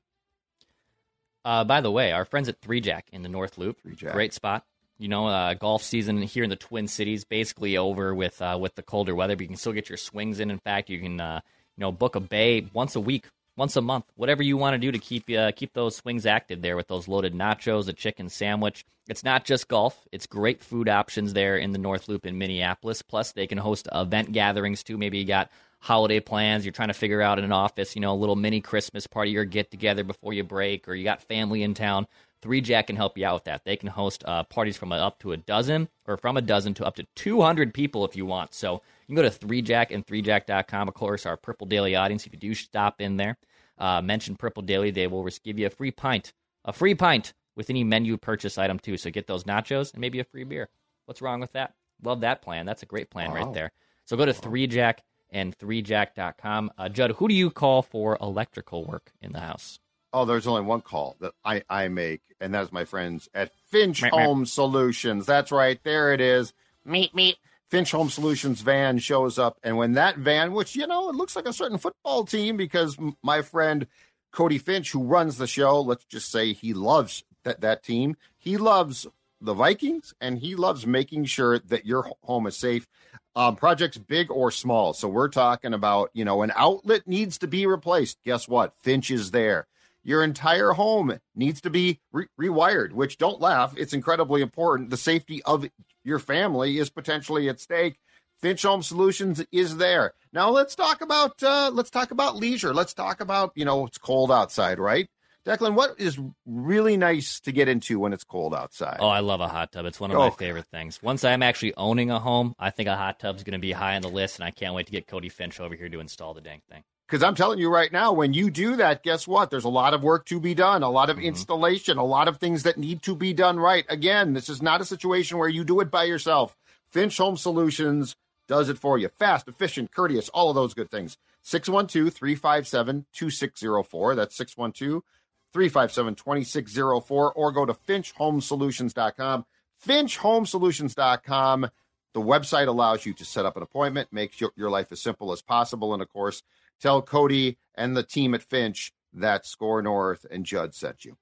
[1.45, 3.77] Uh, by the way, our friends at Three Jack in the North Loop,
[4.11, 4.65] great spot.
[4.99, 8.75] You know, uh, golf season here in the Twin Cities basically over with uh, with
[8.75, 10.51] the colder weather, but you can still get your swings in.
[10.51, 11.41] In fact, you can uh,
[11.77, 13.25] you know book a bay once a week
[13.55, 16.61] once a month, whatever you want to do to keep uh, keep those swings active
[16.61, 18.85] there with those loaded nachos, a chicken sandwich.
[19.07, 23.01] It's not just golf; it's great food options there in the North Loop in Minneapolis.
[23.01, 24.97] Plus, they can host event gatherings too.
[24.97, 28.13] Maybe you got holiday plans, you're trying to figure out in an office, you know,
[28.13, 31.61] a little mini Christmas party or get together before you break, or you got family
[31.61, 32.07] in town.
[32.43, 33.63] Three Jack can help you out with that.
[33.63, 36.85] They can host uh, parties from up to a dozen, or from a dozen to
[36.85, 38.53] up to 200 people if you want.
[38.53, 38.73] So
[39.07, 40.89] you can go to 3Jack and 3Jack.com.
[40.89, 43.37] Of course, our Purple Daily audience, if you do stop in there,
[43.77, 46.33] uh, mention Purple Daily, they will give you a free pint,
[46.65, 48.97] a free pint with any menu purchase item too.
[48.97, 50.67] So get those nachos and maybe a free beer.
[51.05, 51.75] What's wrong with that?
[52.03, 52.65] Love that plan.
[52.65, 53.35] That's a great plan Wow.
[53.37, 53.71] right there.
[54.03, 54.97] So go to 3jack
[55.31, 56.71] and 3jack.com.
[56.77, 59.79] Uh, Judd, who do you call for electrical work in the house?
[60.13, 64.03] Oh, there's only one call that I, I make, and that's my friends at Finch
[64.03, 64.23] Meep, meep.
[64.23, 65.25] Home Solutions.
[65.25, 65.79] That's right.
[65.83, 66.53] There it is.
[66.85, 67.37] Meet, meet.
[67.67, 69.57] Finch Home Solutions van shows up.
[69.63, 72.95] And when that van, which, you know, it looks like a certain football team because
[73.23, 73.87] my friend
[74.31, 78.15] Cody Finch, who runs the show, let's just say he loves that, that team.
[78.37, 79.07] He loves
[79.41, 82.87] the Vikings and he loves making sure that your home is safe.
[83.35, 84.93] Um, projects big or small.
[84.93, 88.21] So we're talking about, you know, an outlet needs to be replaced.
[88.23, 88.75] Guess what?
[88.77, 89.65] Finch is there.
[90.03, 93.73] Your entire home needs to be re- rewired, which don't laugh.
[93.77, 94.89] It's incredibly important.
[94.89, 95.65] The safety of
[96.03, 97.97] your family is potentially at stake.
[98.41, 100.13] Finch Home Solutions is there.
[100.33, 102.73] Now let's talk about uh, let's talk about leisure.
[102.73, 105.07] Let's talk about you know it's cold outside, right?
[105.45, 108.97] Declan, what is really nice to get into when it's cold outside?
[109.01, 109.85] Oh, I love a hot tub.
[109.85, 110.21] It's one of Oh.
[110.21, 111.01] my favorite things.
[111.03, 113.95] Once I'm actually owning a home, I think a hot tub's going to be high
[113.97, 116.33] on the list, and I can't wait to get Cody Finch over here to install
[116.33, 116.83] the dang thing.
[117.07, 119.51] Because I'm telling you right now, when you do that, guess what?
[119.51, 121.25] There's a lot of work to be done, a lot of mm-hmm.
[121.25, 123.85] installation, a lot of things that need to be done right.
[123.89, 126.55] Again, this is not a situation where you do it by yourself.
[126.87, 128.15] Finch Home Solutions
[128.47, 129.09] does it for you.
[129.09, 131.17] Fast, efficient, courteous, all of those good things.
[131.43, 134.15] 612 357 2604.
[134.15, 135.03] That's 612
[135.51, 137.33] 357 2604.
[137.33, 139.45] Or go to finchhomesolutions.com.
[139.85, 141.69] Finchhomesolutions.com.
[142.13, 145.31] The website allows you to set up an appointment, make your, your life as simple
[145.31, 145.93] as possible.
[145.93, 146.43] And of course,
[146.81, 151.17] tell Cody and the team at Finch that Score North and Judd sent you.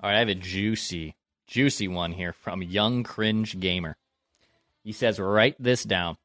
[0.00, 1.14] All right, I have a juicy,
[1.46, 3.96] juicy one here from Young Cringe Gamer.
[4.84, 6.16] He says, write this down.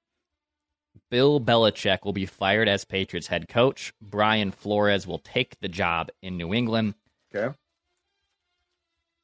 [1.12, 3.94] Bill Belichick will be fired as Patriots head coach.
[4.02, 6.96] Brian Flores will take the job in New England,
[7.34, 7.56] Okay.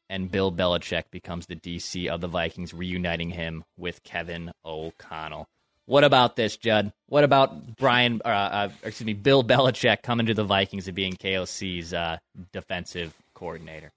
[0.10, 5.48] and Bill Belichick becomes the DC of the Vikings, reuniting him with Kevin O'Connell.
[5.86, 6.93] What about this, Judd?
[7.08, 11.13] What about Brian, uh, uh, excuse me, Bill Belichick coming to the Vikings and being
[11.13, 12.17] KOC's uh,
[12.54, 13.91] defensive coordinator?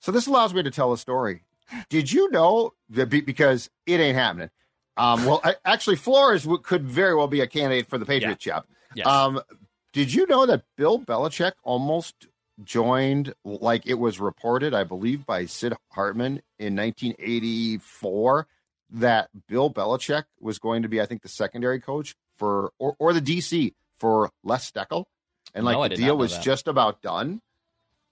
[0.00, 1.42] So this allows me to tell a story.
[1.88, 4.50] Did you know that be- because it ain't happening?
[4.96, 8.38] Um, well, I, actually, Flores w- could very well be a candidate for the Patriot
[8.38, 8.64] job.
[8.94, 9.06] Yes.
[9.06, 9.40] Um,
[9.92, 12.26] did you know that Bill Belichick almost
[12.62, 18.46] joined, like it was reported, I believe, by Sid Hartman in 1984,
[18.90, 23.12] that Bill Belichick was going to be, I think, the secondary coach for, or, or
[23.12, 25.04] the DC for Les Steckel,
[25.54, 26.44] and like No, the deal was that.
[26.44, 27.40] just about done.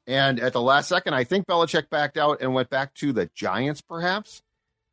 [0.06, 3.30] And at the last second, I think Belichick backed out and went back to the
[3.34, 4.42] Giants, perhaps.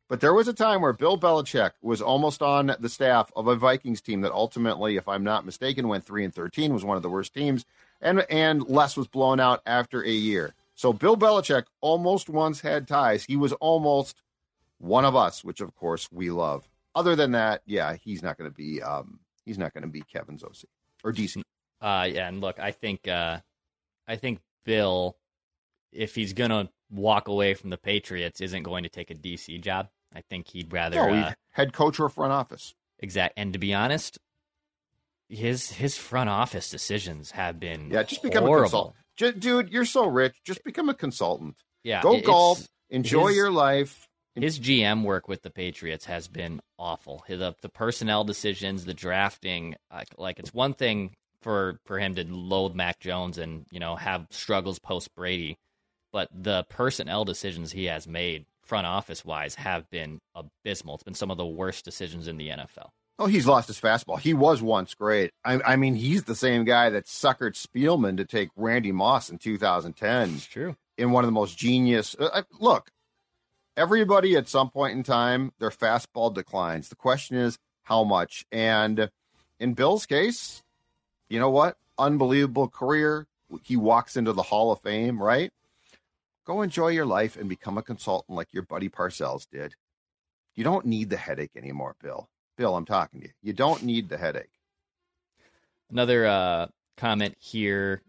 [0.08, 3.56] But there was a time where Bill Belichick was almost on the staff of a
[3.56, 7.02] Vikings team that ultimately, if I'm not mistaken, went three and thirteen, was one of
[7.02, 7.64] the worst teams,
[8.00, 10.54] and and Les was blown out after a year.
[10.74, 13.24] So Bill Belichick almost once had ties.
[13.24, 14.20] He was almost
[14.82, 16.68] one of us, which of course we love.
[16.94, 20.02] Other than that, yeah, he's not going to be um he's not going to be
[20.02, 20.64] Kevin OC
[21.04, 21.40] or DC.
[21.80, 23.38] Uh, yeah, and look, I think uh,
[24.06, 25.16] I think Bill,
[25.92, 29.88] if he's gonna walk away from the Patriots, isn't going to take a DC job.
[30.14, 32.74] I think he'd rather No, uh, head coach or front office.
[32.98, 33.34] exact.
[33.38, 34.18] And to be honest,
[35.28, 38.62] his his front office decisions have been Yeah, just become a horrible.
[38.64, 38.96] consultant.
[39.16, 40.34] Ju- dude, you're so rich.
[40.44, 41.56] Just become a consultant.
[41.84, 44.08] Yeah, Go golf, enjoy his- your life.
[44.34, 47.24] His GM work with the Patriots has been awful.
[47.28, 52.24] The the personnel decisions, the drafting, like, like it's one thing for for him to
[52.26, 55.56] load Mac Jones and you know have struggles post Brady,
[56.12, 60.94] but the personnel decisions he has made front office wise have been abysmal.
[60.94, 62.88] It's been some of the worst decisions in the NFL.
[63.18, 64.18] Oh, he's lost his fastball.
[64.18, 65.32] He was once great.
[65.44, 69.36] I, I mean, he's the same guy that suckered Spielman to take Randy Moss in
[69.38, 70.74] 2010 It's true.
[70.96, 72.16] in one of the most genius.
[72.18, 72.88] Uh, uh, look,
[73.76, 76.88] everybody at some point in time, their fastball declines.
[76.88, 78.44] The question is how much.
[78.52, 79.10] And
[79.58, 80.62] in Bill's case,
[81.28, 81.76] you know what?
[81.98, 83.26] Unbelievable career.
[83.62, 85.50] He walks into the Hall of Fame, right?
[86.44, 89.74] Go enjoy your life and become a consultant like your buddy Parcells did.
[90.54, 92.28] You don't need the headache anymore, Bill.
[92.56, 93.32] Bill, I'm talking to you.
[93.42, 94.50] You don't need the headache.
[95.90, 98.02] Another uh, comment here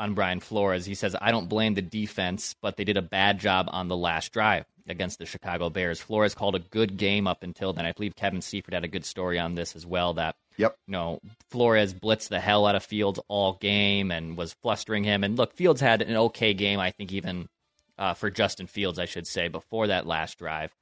[0.00, 0.84] on Brian Flores.
[0.86, 3.96] He says, I don't blame the defense, but they did a bad job on the
[3.96, 6.00] last drive against the Chicago Bears.
[6.00, 7.84] Flores called a good game up until then.
[7.86, 10.76] I believe Kevin Seifert had a good story on this as well that, Yep.
[10.88, 15.22] you know, Flores blitzed the hell out of Fields all game and was flustering him.
[15.22, 17.48] And look, Fields had an okay game, I think, even
[17.98, 20.74] uh, for Justin Fields, I should say, before that last drive.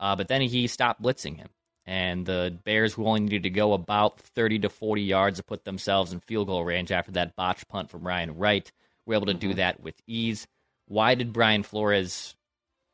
[0.00, 1.48] Uh, but then he stopped blitzing him.
[1.84, 5.64] And the Bears, who only needed to go about 30 to 40 yards to put
[5.64, 8.70] themselves in field goal range after that botch punt from Ryan Wright,
[9.04, 10.46] were able to do that with ease.
[10.86, 12.36] Why did Brian Flores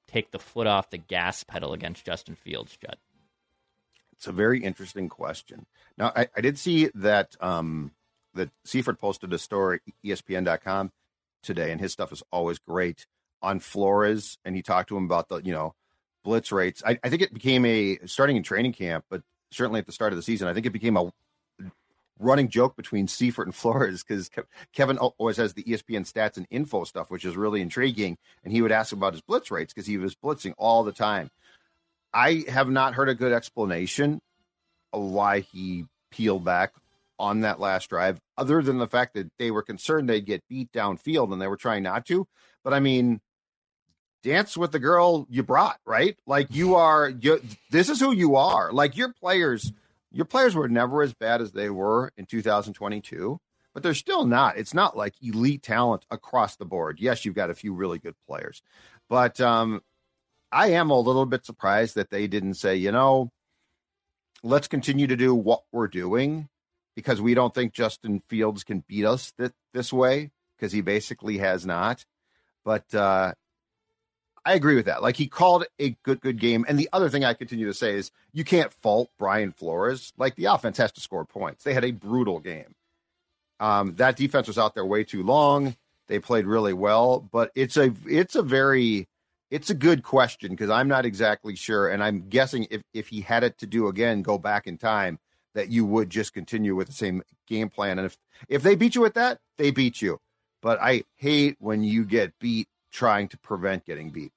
[0.06, 2.96] take the foot off the gas pedal against Justin Fields, Judd?
[4.12, 5.66] It's a very interesting question.
[5.96, 7.92] Now, I, I did see that um,
[8.34, 10.92] that Seifert posted a story, ESPN.com
[11.42, 13.06] today, and his stuff is always great
[13.42, 15.74] on Flores, and he talked to him about the you know
[16.28, 16.82] blitz rates.
[16.86, 20.12] I, I think it became a starting in training camp, but certainly at the start
[20.12, 21.10] of the season, I think it became a
[22.18, 24.30] running joke between Seifert and Flores because
[24.74, 28.18] Kevin always has the ESPN stats and info stuff, which is really intriguing.
[28.44, 31.30] And he would ask about his blitz rates because he was blitzing all the time.
[32.12, 34.20] I have not heard a good explanation
[34.92, 36.74] of why he peeled back
[37.18, 40.70] on that last drive, other than the fact that they were concerned they'd get beat
[40.72, 42.28] downfield and they were trying not to.
[42.62, 43.22] But I mean,
[44.22, 46.16] dance with the girl you brought, right?
[46.26, 48.72] Like you are, you, this is who you are.
[48.72, 49.72] Like your players,
[50.10, 53.40] your players were never as bad as they were in 2022,
[53.74, 54.56] but they're still not.
[54.56, 56.98] It's not like elite talent across the board.
[57.00, 58.62] Yes, you've got a few really good players,
[59.08, 59.82] but um,
[60.50, 63.30] I am a little bit surprised that they didn't say, you know,
[64.42, 66.48] let's continue to do what we're doing
[66.96, 71.38] because we don't think Justin Fields can beat us th- this way because he basically
[71.38, 72.04] has not.
[72.64, 73.34] But uh,
[74.44, 75.02] I agree with that.
[75.02, 76.64] Like he called a good, good game.
[76.68, 80.12] And the other thing I continue to say is you can't fault Brian Flores.
[80.16, 81.64] Like the offense has to score points.
[81.64, 82.74] They had a brutal game.
[83.60, 85.76] Um, that defense was out there way too long.
[86.06, 89.08] They played really well, but it's a it's a very
[89.50, 93.20] it's a good question because I'm not exactly sure, and I'm guessing if if he
[93.20, 95.18] had it to do again, go back in time,
[95.54, 97.98] that you would just continue with the same game plan.
[97.98, 98.16] And if
[98.48, 100.18] if they beat you with that, they beat you.
[100.62, 102.68] But I hate when you get beat
[102.98, 104.32] trying to prevent getting beat.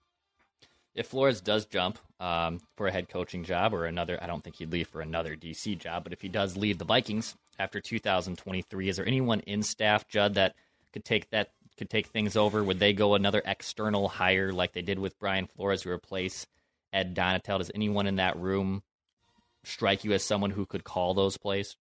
[0.93, 4.57] If Flores does jump um, for a head coaching job or another, I don't think
[4.57, 6.03] he'd leave for another DC job.
[6.03, 10.35] But if he does leave the Vikings after 2023, is there anyone in staff, Judd,
[10.35, 10.53] that
[10.93, 12.63] could take that could take things over?
[12.63, 16.45] Would they go another external hire like they did with Brian Flores to replace
[16.93, 17.57] Ed Donatell?
[17.57, 18.83] Does anyone in that room
[19.63, 21.77] strike you as someone who could call those plays?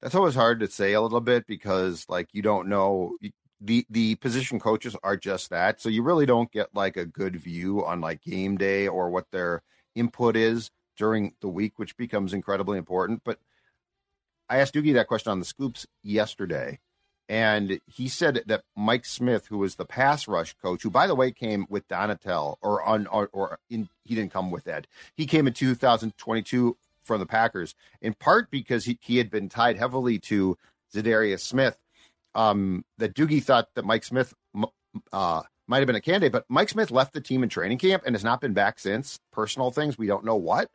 [0.00, 3.16] That's always hard to say a little bit because like you don't know
[3.62, 5.80] the the position coaches are just that.
[5.80, 9.30] So you really don't get like a good view on like game day or what
[9.30, 9.62] their
[9.94, 13.22] input is during the week, which becomes incredibly important.
[13.24, 13.38] But
[14.48, 16.80] I asked Doogie that question on the scoops yesterday,
[17.28, 21.14] and he said that Mike Smith, who was the pass rush coach, who by the
[21.14, 24.88] way came with Donatell or on or, or in, he didn't come with Ed.
[25.14, 29.76] He came in 2022 from the Packers in part because he, he had been tied
[29.76, 30.56] heavily to
[30.94, 31.78] Za'Darius Smith
[32.34, 34.32] um, that Doogie thought that Mike Smith
[35.12, 38.02] uh, might have been a candidate, but Mike Smith left the team in training camp
[38.06, 39.18] and has not been back since.
[39.32, 40.68] Personal things, we don't know what.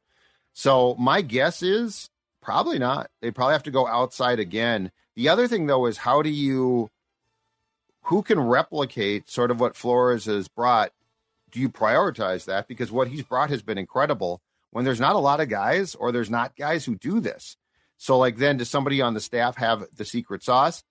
[0.54, 2.10] So my guess is
[2.42, 3.10] probably not.
[3.22, 4.92] They probably have to go outside again.
[5.16, 6.90] The other thing though is how do you
[8.04, 10.92] who can replicate sort of what Flores has brought?
[11.52, 12.68] Do you prioritize that?
[12.68, 14.42] Because what he's brought has been incredible
[14.72, 17.58] when there's not a lot of guys or there's not guys who do this.
[17.98, 20.84] So like then does somebody on the staff have the secret sauce?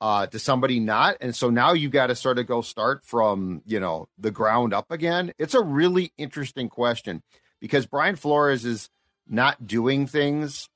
[0.00, 1.16] Uh, to somebody not.
[1.20, 4.74] And so now you got to sort of go start from, you know, the ground
[4.74, 5.32] up again.
[5.38, 7.22] It's a really interesting question
[7.60, 8.90] because Brian Flores is
[9.26, 10.68] not doing things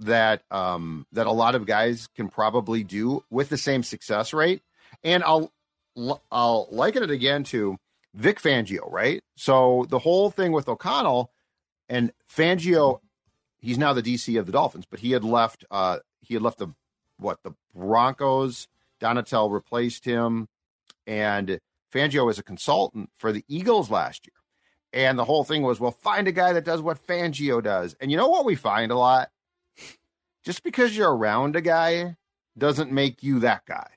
[0.00, 4.62] that um that a lot of guys can probably do with the same success rate.
[5.02, 5.52] And I'll
[6.30, 7.76] I'll liken it again to
[8.14, 9.22] Vic Fangio, right?
[9.36, 11.32] So the whole thing with O'Connell
[11.88, 13.00] and Fangio,
[13.58, 16.58] he's now the DC of the Dolphins, but he had left uh he had left
[16.58, 16.68] the
[17.18, 18.68] what the Broncos.
[19.00, 20.48] Donatell replaced him,
[21.06, 21.60] and
[21.94, 24.34] Fangio was a consultant for the Eagles last year.
[24.92, 27.94] And the whole thing was, well, find a guy that does what Fangio does.
[28.00, 29.30] And you know what we find a lot?
[30.44, 32.16] Just because you're around a guy
[32.56, 33.88] doesn't make you that guy.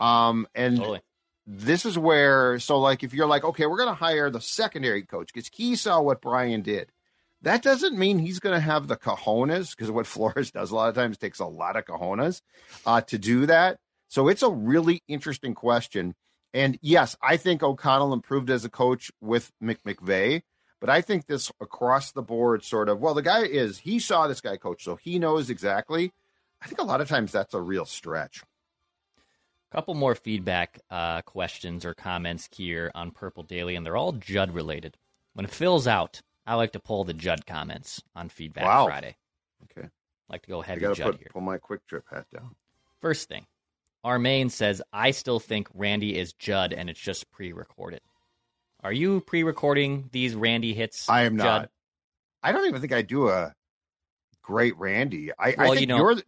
[0.00, 1.00] Um, and totally.
[1.46, 5.02] this is where, so like, if you're like, okay, we're going to hire the secondary
[5.02, 6.90] coach because he saw what Brian did.
[7.42, 10.88] That doesn't mean he's going to have the cojones because what Flores does a lot
[10.88, 12.40] of times takes a lot of cojones
[12.84, 13.78] uh, to do that.
[14.08, 16.14] So it's a really interesting question.
[16.54, 20.42] And yes, I think O'Connell improved as a coach with Mick McVay,
[20.80, 24.26] but I think this across the board sort of, well, the guy is, he saw
[24.26, 26.12] this guy coach, so he knows exactly.
[26.62, 28.42] I think a lot of times that's a real stretch.
[29.72, 34.54] Couple more feedback uh, questions or comments here on Purple Daily, and they're all Judd
[34.54, 34.96] related.
[35.34, 38.86] When it fills out, I like to pull the Judd comments on Feedback wow.
[38.86, 39.16] Friday.
[39.64, 39.88] Okay.
[40.28, 41.28] like to go heavy I Judd put, here.
[41.32, 42.54] Pull my QuikTrip hat down.
[43.00, 43.46] First thing,
[44.04, 48.00] Armaine says, I still think Randy is Judd and it's just pre recorded.
[48.82, 51.08] Are you pre recording these Randy hits?
[51.08, 51.44] I am Judd?
[51.44, 51.70] not.
[52.42, 53.52] I don't even think I do a
[54.42, 55.32] great Randy.
[55.36, 56.24] I, well, I think you know, you're the,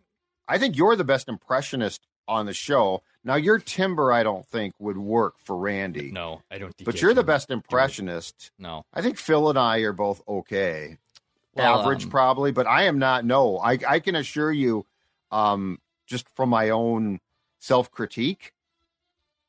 [0.48, 3.02] I think you're the best impressionist on the show.
[3.24, 6.12] Now your timber, I don't think would work for Randy.
[6.12, 6.72] No, I don't.
[6.76, 8.52] think but you're the best impressionist.
[8.58, 10.98] No, I think Phil and I are both okay.
[11.54, 13.24] Well, Average um, probably, but I am not.
[13.24, 14.86] No, I I can assure you,
[15.32, 17.18] um, just from my own
[17.58, 18.52] self critique,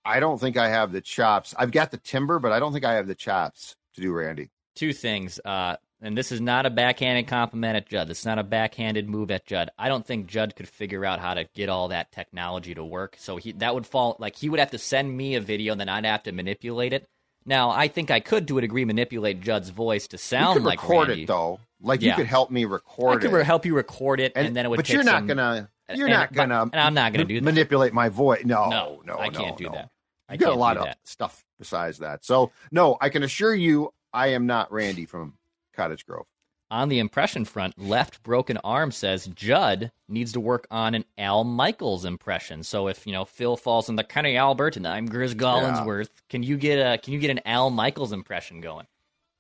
[0.03, 1.53] I don't think I have the chops.
[1.57, 4.49] I've got the timber, but I don't think I have the chops to do Randy.
[4.75, 5.39] two things.
[5.45, 8.08] Uh, and this is not a backhanded compliment at Judd.
[8.08, 9.70] This is not a backhanded move at Judd.
[9.78, 13.16] I don't think Judd could figure out how to get all that technology to work.
[13.20, 15.82] So he that would fall like he would have to send me a video, and
[15.82, 17.08] then I'd have to manipulate it.
[17.45, 20.64] Now I think I could, to a degree, manipulate Judd's voice to You sound could
[20.66, 21.24] like record Randy.
[21.24, 21.60] it though.
[21.82, 23.45] Like you could help me I record could it.
[23.45, 24.78] help you record it, and, then it would.
[24.78, 25.70] But you're not some- gonna.
[25.95, 26.62] You're and- not gonna.
[26.64, 27.43] and I'm not gonna do that.
[27.43, 28.43] manipulate my voice.
[28.45, 29.72] No, No, no, I no, can't do no.
[29.72, 29.89] that.
[30.28, 30.97] I You got a lot of that.
[31.06, 32.24] stuff besides that.
[32.24, 35.34] So no, I can assure you, I am not Randy from
[35.80, 36.25] Cottage Grove.
[36.71, 41.45] On the impression front, Left Broken Arm says Judd needs to work on an Al
[41.45, 42.63] Michaels impression.
[42.63, 46.43] So if you know Phil falls in the Kenny Albert and I'm Grizz Collinsworth, can
[46.43, 48.88] you get a can you get an Al Michaels impression going?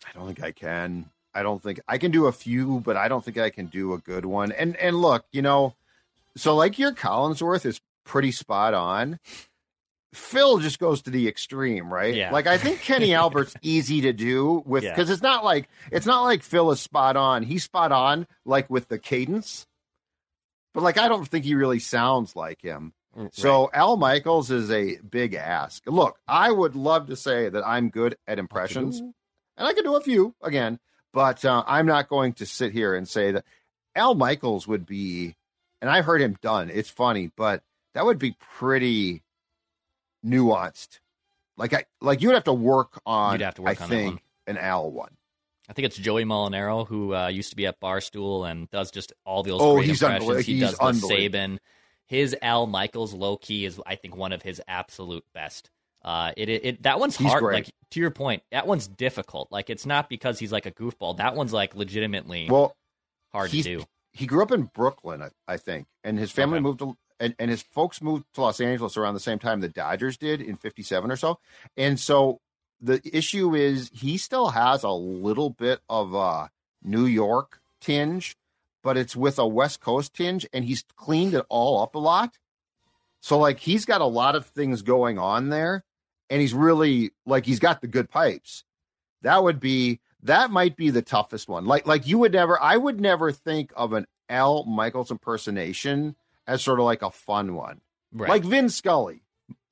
[0.07, 1.09] I don't think I can.
[1.35, 3.93] I don't think I can do a few, but I don't think I can do
[3.93, 4.53] a good one.
[4.53, 5.75] And and look, you know,
[6.37, 9.19] so like your Collinsworth is pretty spot on.
[10.13, 12.15] Phil just goes to the extreme, right?
[12.15, 12.31] Yeah.
[12.31, 14.91] Like I think Kenny Albert's easy to do with Yeah.
[14.95, 17.43] because it's not like it's not like Phil is spot on.
[17.43, 19.67] He's spot on like with the cadence,
[20.73, 22.93] but like I don't think he really sounds like him.
[23.31, 25.83] So Al Michaels is a big ask.
[25.85, 29.13] Look, I would love to say that I'm good at impressions, and
[29.67, 30.79] I can do a few again,
[31.11, 33.43] but uh, I'm not going to sit here and say that
[33.95, 35.35] Al Michaels would be.
[35.81, 36.69] And I heard him done.
[36.69, 37.61] It's funny, but
[37.93, 39.21] that would be pretty
[40.25, 40.99] nuanced.
[41.57, 43.33] Like I like you'd have to work on.
[43.33, 45.15] You'd have to work I on think an Al one.
[45.69, 49.13] I think it's Joey Molinaro who uh, used to be at Barstool and does just
[49.25, 50.45] all those Oh, great he's impressions.
[50.45, 51.39] he he's does the unbelievable.
[51.39, 51.57] Saban.
[52.07, 55.69] His Al Michaels low key is I think one of his absolute best.
[56.03, 57.43] Uh, it, it, it that one's He's hard.
[57.43, 57.53] great.
[57.65, 59.51] Like to your point, that one's difficult.
[59.51, 61.17] Like it's not because he's like a goofball.
[61.17, 62.75] That one's like legitimately Well,
[63.31, 63.83] hard to do.
[64.13, 66.63] he grew up in Brooklyn, I, I think, and his family Okay.
[66.63, 69.69] moved to and, and his folks moved to Los Angeles around the same time the
[69.69, 71.39] Dodgers did in '57 or so.
[71.77, 72.39] And so
[72.81, 76.49] the issue is he still has a little bit of a
[76.83, 78.35] New York tinge,
[78.83, 82.37] but it's with a West Coast tinge, and he's cleaned it all up a lot.
[83.21, 85.83] So like he's got a lot of things going on there,
[86.29, 88.63] and he's really like he's got the good pipes.
[89.21, 91.65] That would be that might be the toughest one.
[91.65, 96.15] Like like you would never I would never think of an Al Michaels impersonation
[96.49, 97.79] as sort of like a fun one.
[98.11, 98.29] Right.
[98.29, 99.21] Like Vin Scully,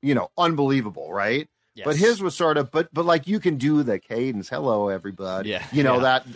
[0.01, 1.49] you know, unbelievable, right?
[1.83, 4.49] But his was sort of but but like you can do the cadence.
[4.49, 5.49] Hello everybody.
[5.49, 6.01] Yeah, You know yeah.
[6.01, 6.27] that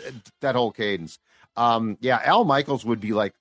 [0.42, 1.18] that whole cadence.
[1.56, 3.34] Um yeah, Al Michaels would be like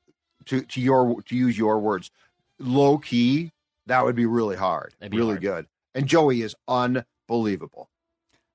[0.46, 2.10] to to your to use your words,
[2.58, 3.52] low key,
[3.86, 4.94] that would be really hard.
[5.00, 5.40] Be really hard.
[5.42, 5.66] good.
[5.94, 7.90] And Joey is unbelievable.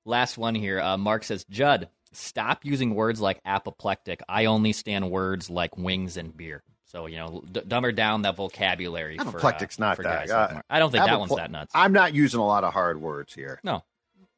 [0.06, 0.80] Last one here.
[0.80, 4.22] Uh, Mark says, Judd, stop using words like apoplectic.
[4.30, 6.64] I only stand words like wings and beer.
[6.96, 9.18] So, you know, d- dumber down that vocabulary.
[9.18, 9.38] for,
[9.78, 11.74] uh, not that- uh, I don't think that one's that nuts.
[11.76, 13.60] I'm not using a lot of hard words here.
[13.66, 13.84] No.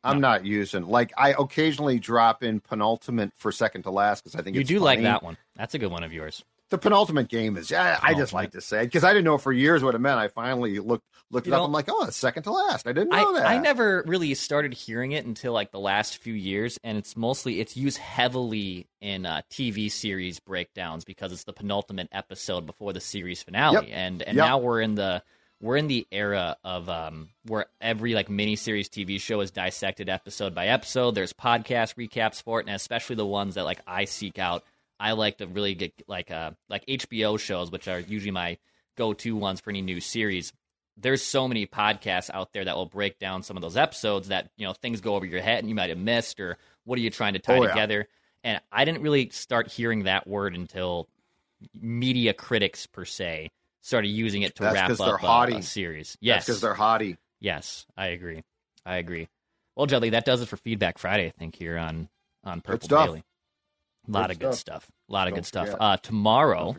[0.03, 0.29] I'm No.
[0.29, 4.55] not using like I occasionally drop in penultimate for second to last because I think
[4.55, 5.37] You it's do like that one.
[5.55, 6.43] That's a good one of yours.
[6.69, 7.97] The penultimate game is yeah.
[8.01, 10.19] I just like to say because I didn't know for years what it meant.
[10.19, 11.63] I finally looked looked it up.
[11.63, 12.85] I'm like, oh, it's second to last.
[12.87, 13.47] I didn't I, know that.
[13.47, 17.61] I never really started hearing it until like the last few years, and it's mostly
[17.61, 22.99] it's used heavily in uh, TV series breakdowns because it's the penultimate episode before the
[22.99, 23.97] series finale, Yep.
[23.97, 24.45] and and Yep.
[24.45, 25.23] now we're in the
[25.61, 30.53] we're in the era of um where every like miniseries TV show is dissected episode
[30.53, 31.15] by episode.
[31.15, 34.63] There's podcast recaps for it, and especially the ones that like I seek out.
[34.99, 38.57] I like to really get like uh like HBO shows, which are usually my
[38.95, 40.53] go-to ones for any new series.
[40.99, 44.49] There's so many podcasts out there that will break down some of those episodes that
[44.57, 47.01] you know things go over your head and you might have missed or what are
[47.01, 47.69] you trying to tie Oh, yeah.
[47.69, 48.07] together?
[48.43, 51.07] And i didn't really start hearing that word until
[51.73, 53.49] media critics per se
[53.81, 55.55] started using it to That's wrap up they're a, haughty.
[55.57, 56.45] a series yes.
[56.45, 57.17] because they're hottie.
[57.39, 58.43] yes i agree.
[58.85, 59.27] I agree.
[59.75, 62.09] Well jelly that does it for feedback friday i think here on
[62.43, 63.23] on purple daily
[64.07, 64.83] a lot Good of good stuff.
[64.83, 66.75] stuff a lot of Don't good stuff uh tomorrow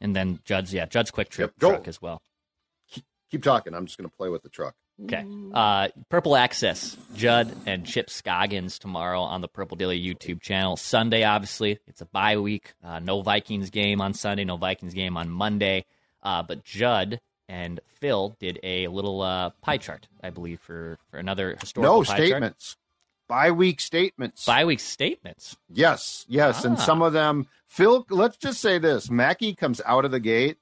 [0.00, 2.20] and then judd's yeah judd's QuikTrip Yep, truck as well
[3.30, 3.74] Keep talking.
[3.74, 4.76] I'm just going to play with the truck.
[5.02, 5.24] Okay.
[5.52, 10.76] Uh, Purple Access, Judd and Chip Scoggins tomorrow on the Purple Daily YouTube channel.
[10.76, 12.74] Sunday, obviously, it's a bye week.
[12.84, 15.84] Uh, no Vikings game on Sunday, no Vikings game on Monday.
[16.22, 17.18] Uh, but Judd
[17.48, 22.04] and Phil did a little uh, pie chart, I believe, for, for another historical No
[22.04, 22.28] pie chart.
[22.28, 22.76] statements.
[23.28, 24.44] Bi week statements.
[24.44, 25.56] Bye week statements.
[25.72, 26.80] Yes, yes, and Ah.
[26.80, 27.46] some of them.
[27.66, 30.58] Phil, let's just say this: Mackey comes out of the gate.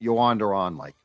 [0.00, 0.96] You wander on like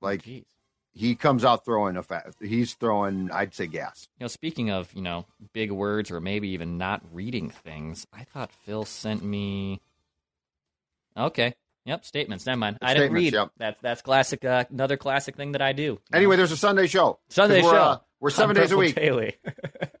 [0.00, 0.44] Like Jeez.
[0.92, 2.34] he comes out throwing a fat.
[2.40, 4.08] He's throwing, I'd say, gas.
[4.18, 8.24] You know, speaking of, you know, big words or maybe even not reading things, I
[8.24, 9.80] thought Phil sent me.
[11.16, 11.54] Okay.
[11.86, 12.46] Yep, statements.
[12.46, 12.78] Never mind.
[12.80, 13.34] I didn't read.
[13.34, 13.50] yep.
[13.58, 14.42] That's that's classic.
[14.44, 15.82] Uh, another classic thing that I do.
[15.82, 16.16] you know?
[16.16, 17.18] Anyway, there's a Sunday show.
[17.28, 17.74] Sunday show.
[17.76, 18.94] uh, we're seven days a Purple week.
[18.94, 19.36] Daily.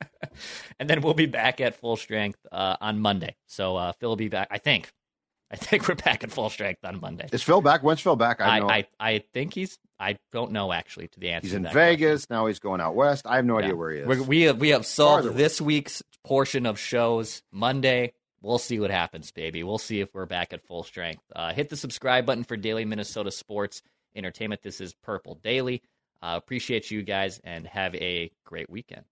[0.80, 3.36] and then we'll be back at full strength uh, on Monday.
[3.46, 4.48] So uh, Phil will be back.
[4.50, 4.90] I think.
[5.50, 7.28] I think we're back at full strength on Monday.
[7.30, 7.82] Is Phil back?
[7.82, 8.40] When's Phil back?
[8.40, 9.78] I I, know I, I think he's.
[10.00, 11.44] I don't know actually to the answer.
[11.44, 12.46] he's to in that Vegas now.
[12.46, 13.26] He's going out west.
[13.26, 13.66] I have no question.
[13.66, 14.06] idea where he is.
[14.06, 18.14] We're- we have we have solved Farther this week's portion of shows Monday.
[18.40, 19.62] We'll see what happens, baby.
[19.64, 21.22] We'll see if we're back at full strength.
[21.36, 23.82] Uh, hit the subscribe button for daily Minnesota sports
[24.16, 24.62] entertainment.
[24.62, 25.82] This is Purple Daily.
[26.24, 29.04] Uh, appreciate you guys and have a great weekend.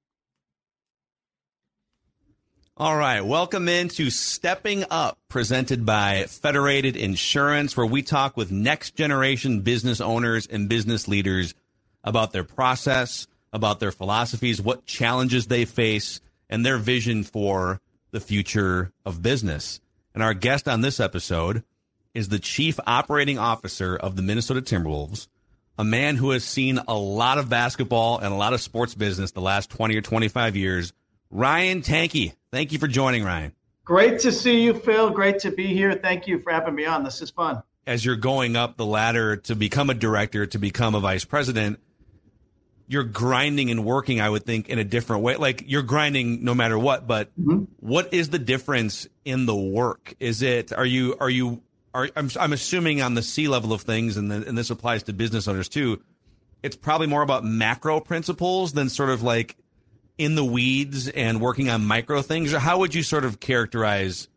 [2.74, 8.96] All right, welcome into Stepping Up, presented by Federated Insurance, where we talk with next
[8.96, 11.52] generation business owners and business leaders
[12.02, 18.20] about their process, about their philosophies, what challenges they face, and their vision for the
[18.20, 19.82] future of business.
[20.14, 21.62] And our guest on this episode
[22.14, 25.28] is the Chief Operating Officer of the Minnesota Timberwolves,
[25.78, 29.30] a man who has seen a lot of basketball and a lot of sports business
[29.30, 30.92] the last 20 or 25 years.
[31.30, 33.54] Ryan Tanke, thank you for joining, Ryan.
[33.84, 35.10] Great to see you, Phil.
[35.10, 35.94] Great to be here.
[35.94, 37.02] Thank you for having me on.
[37.04, 37.62] This is fun.
[37.86, 41.80] As you're going up the ladder to become a director, to become a vice president,
[42.86, 45.36] you're grinding and working, I would think, in a different way.
[45.36, 47.64] Like you're grinding no matter what, but mm-hmm.
[47.80, 50.14] what is the difference in the work?
[50.20, 51.62] Is it, are you, are you,
[51.94, 55.02] are, I'm, I'm assuming on the C level of things, and, the, and this applies
[55.04, 56.02] to business owners too,
[56.62, 59.56] it's probably more about macro principles than sort of like
[60.18, 62.52] in the weeds and working on micro things?
[62.54, 64.28] Or how would you sort of characterize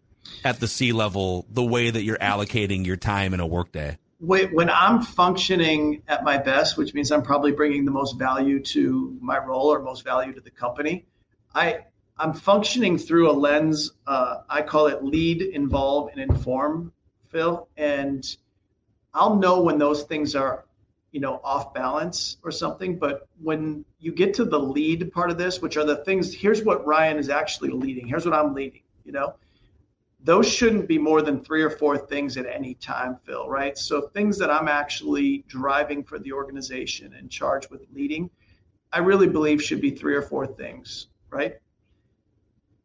[0.43, 3.97] at the C level the way that you're allocating your time in a workday?
[4.19, 9.17] When I'm functioning at my best, which means I'm probably bringing the most value to
[9.21, 11.05] my role or most value to the company,
[11.53, 11.79] I
[12.17, 13.91] I'm functioning through a lens.
[14.07, 16.93] Uh, I call it lead, involve, and inform,
[17.35, 17.67] Phil.
[17.75, 18.25] And
[19.13, 20.63] I'll know when those things are,
[21.11, 22.97] you know, off balance or something.
[22.97, 26.63] But when you get to the lead part of this, which are the things, here's
[26.63, 28.07] what Ryan is actually leading.
[28.07, 28.83] Here's what I'm leading.
[29.03, 29.35] You know,
[30.23, 33.77] those shouldn't be more than three or four things at any time, Phil, right?
[33.77, 38.29] So things that I'm actually driving for the organization and charged with leading,
[38.93, 41.55] I really believe should be three or four things, right?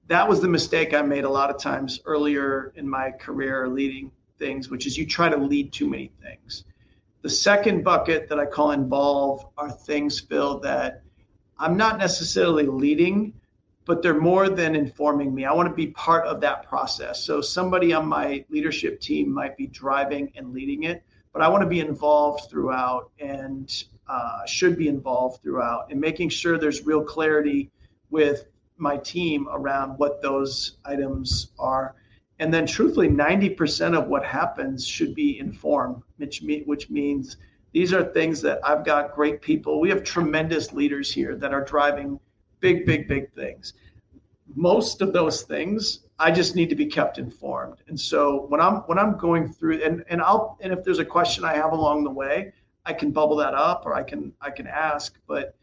[0.08, 4.10] That was the mistake I made a lot of times earlier in my career leading
[4.40, 6.64] things, which is you try to lead too many things.
[7.22, 11.02] The second bucket that I call involve are things, Phil, that
[11.58, 13.34] I'm not necessarily leading,
[13.84, 15.44] but they're more than informing me.
[15.44, 17.22] I want to be part of that process.
[17.22, 21.62] So somebody on my leadership team might be driving and leading it, but I want
[21.62, 23.70] to be involved throughout and
[24.08, 27.70] uh, should be involved throughout and making sure there's real clarity
[28.10, 28.46] with
[28.78, 31.94] my team around what those items are.
[32.40, 37.36] And then, truthfully, 90% of what happens should be informed, which, which means
[37.72, 39.78] these are things that I've got great people.
[39.78, 42.18] We have tremendous leaders here that are driving
[42.60, 43.74] big, big, big things.
[44.54, 47.82] Most of those things, I just need to be kept informed.
[47.88, 51.04] And so when I'm when I'm going through, and and I'll and if there's a
[51.04, 52.52] question I have along the way,
[52.86, 55.14] I can bubble that up or I can I can ask.
[55.28, 55.54] But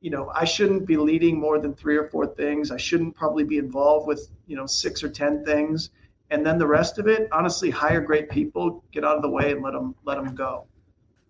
[0.00, 2.70] you know, I shouldn't be leading more than three or four things.
[2.70, 5.90] I shouldn't probably be involved with you know six or ten things.
[6.30, 9.52] And then the rest of it, honestly, hire great people, get out of the way,
[9.52, 10.66] and let them let them go.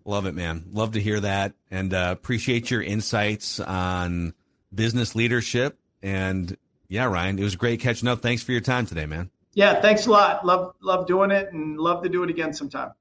[0.05, 0.65] Love it, man.
[0.71, 4.33] Love to hear that, and uh, appreciate your insights on
[4.73, 5.77] business leadership.
[6.01, 8.21] And yeah, Ryan, it was great catching up.
[8.21, 9.29] Thanks for your time today, man.
[9.53, 10.45] Yeah, thanks a lot.
[10.45, 12.91] Love love doing it, and love to do it again sometime.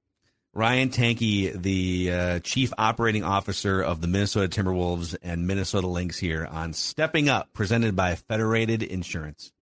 [0.54, 6.48] Ryan Tanke, the uh, Chief Operating Officer of the Minnesota Timberwolves and Minnesota Lynx here
[6.50, 9.52] on Stepping Up, presented by Federated Insurance.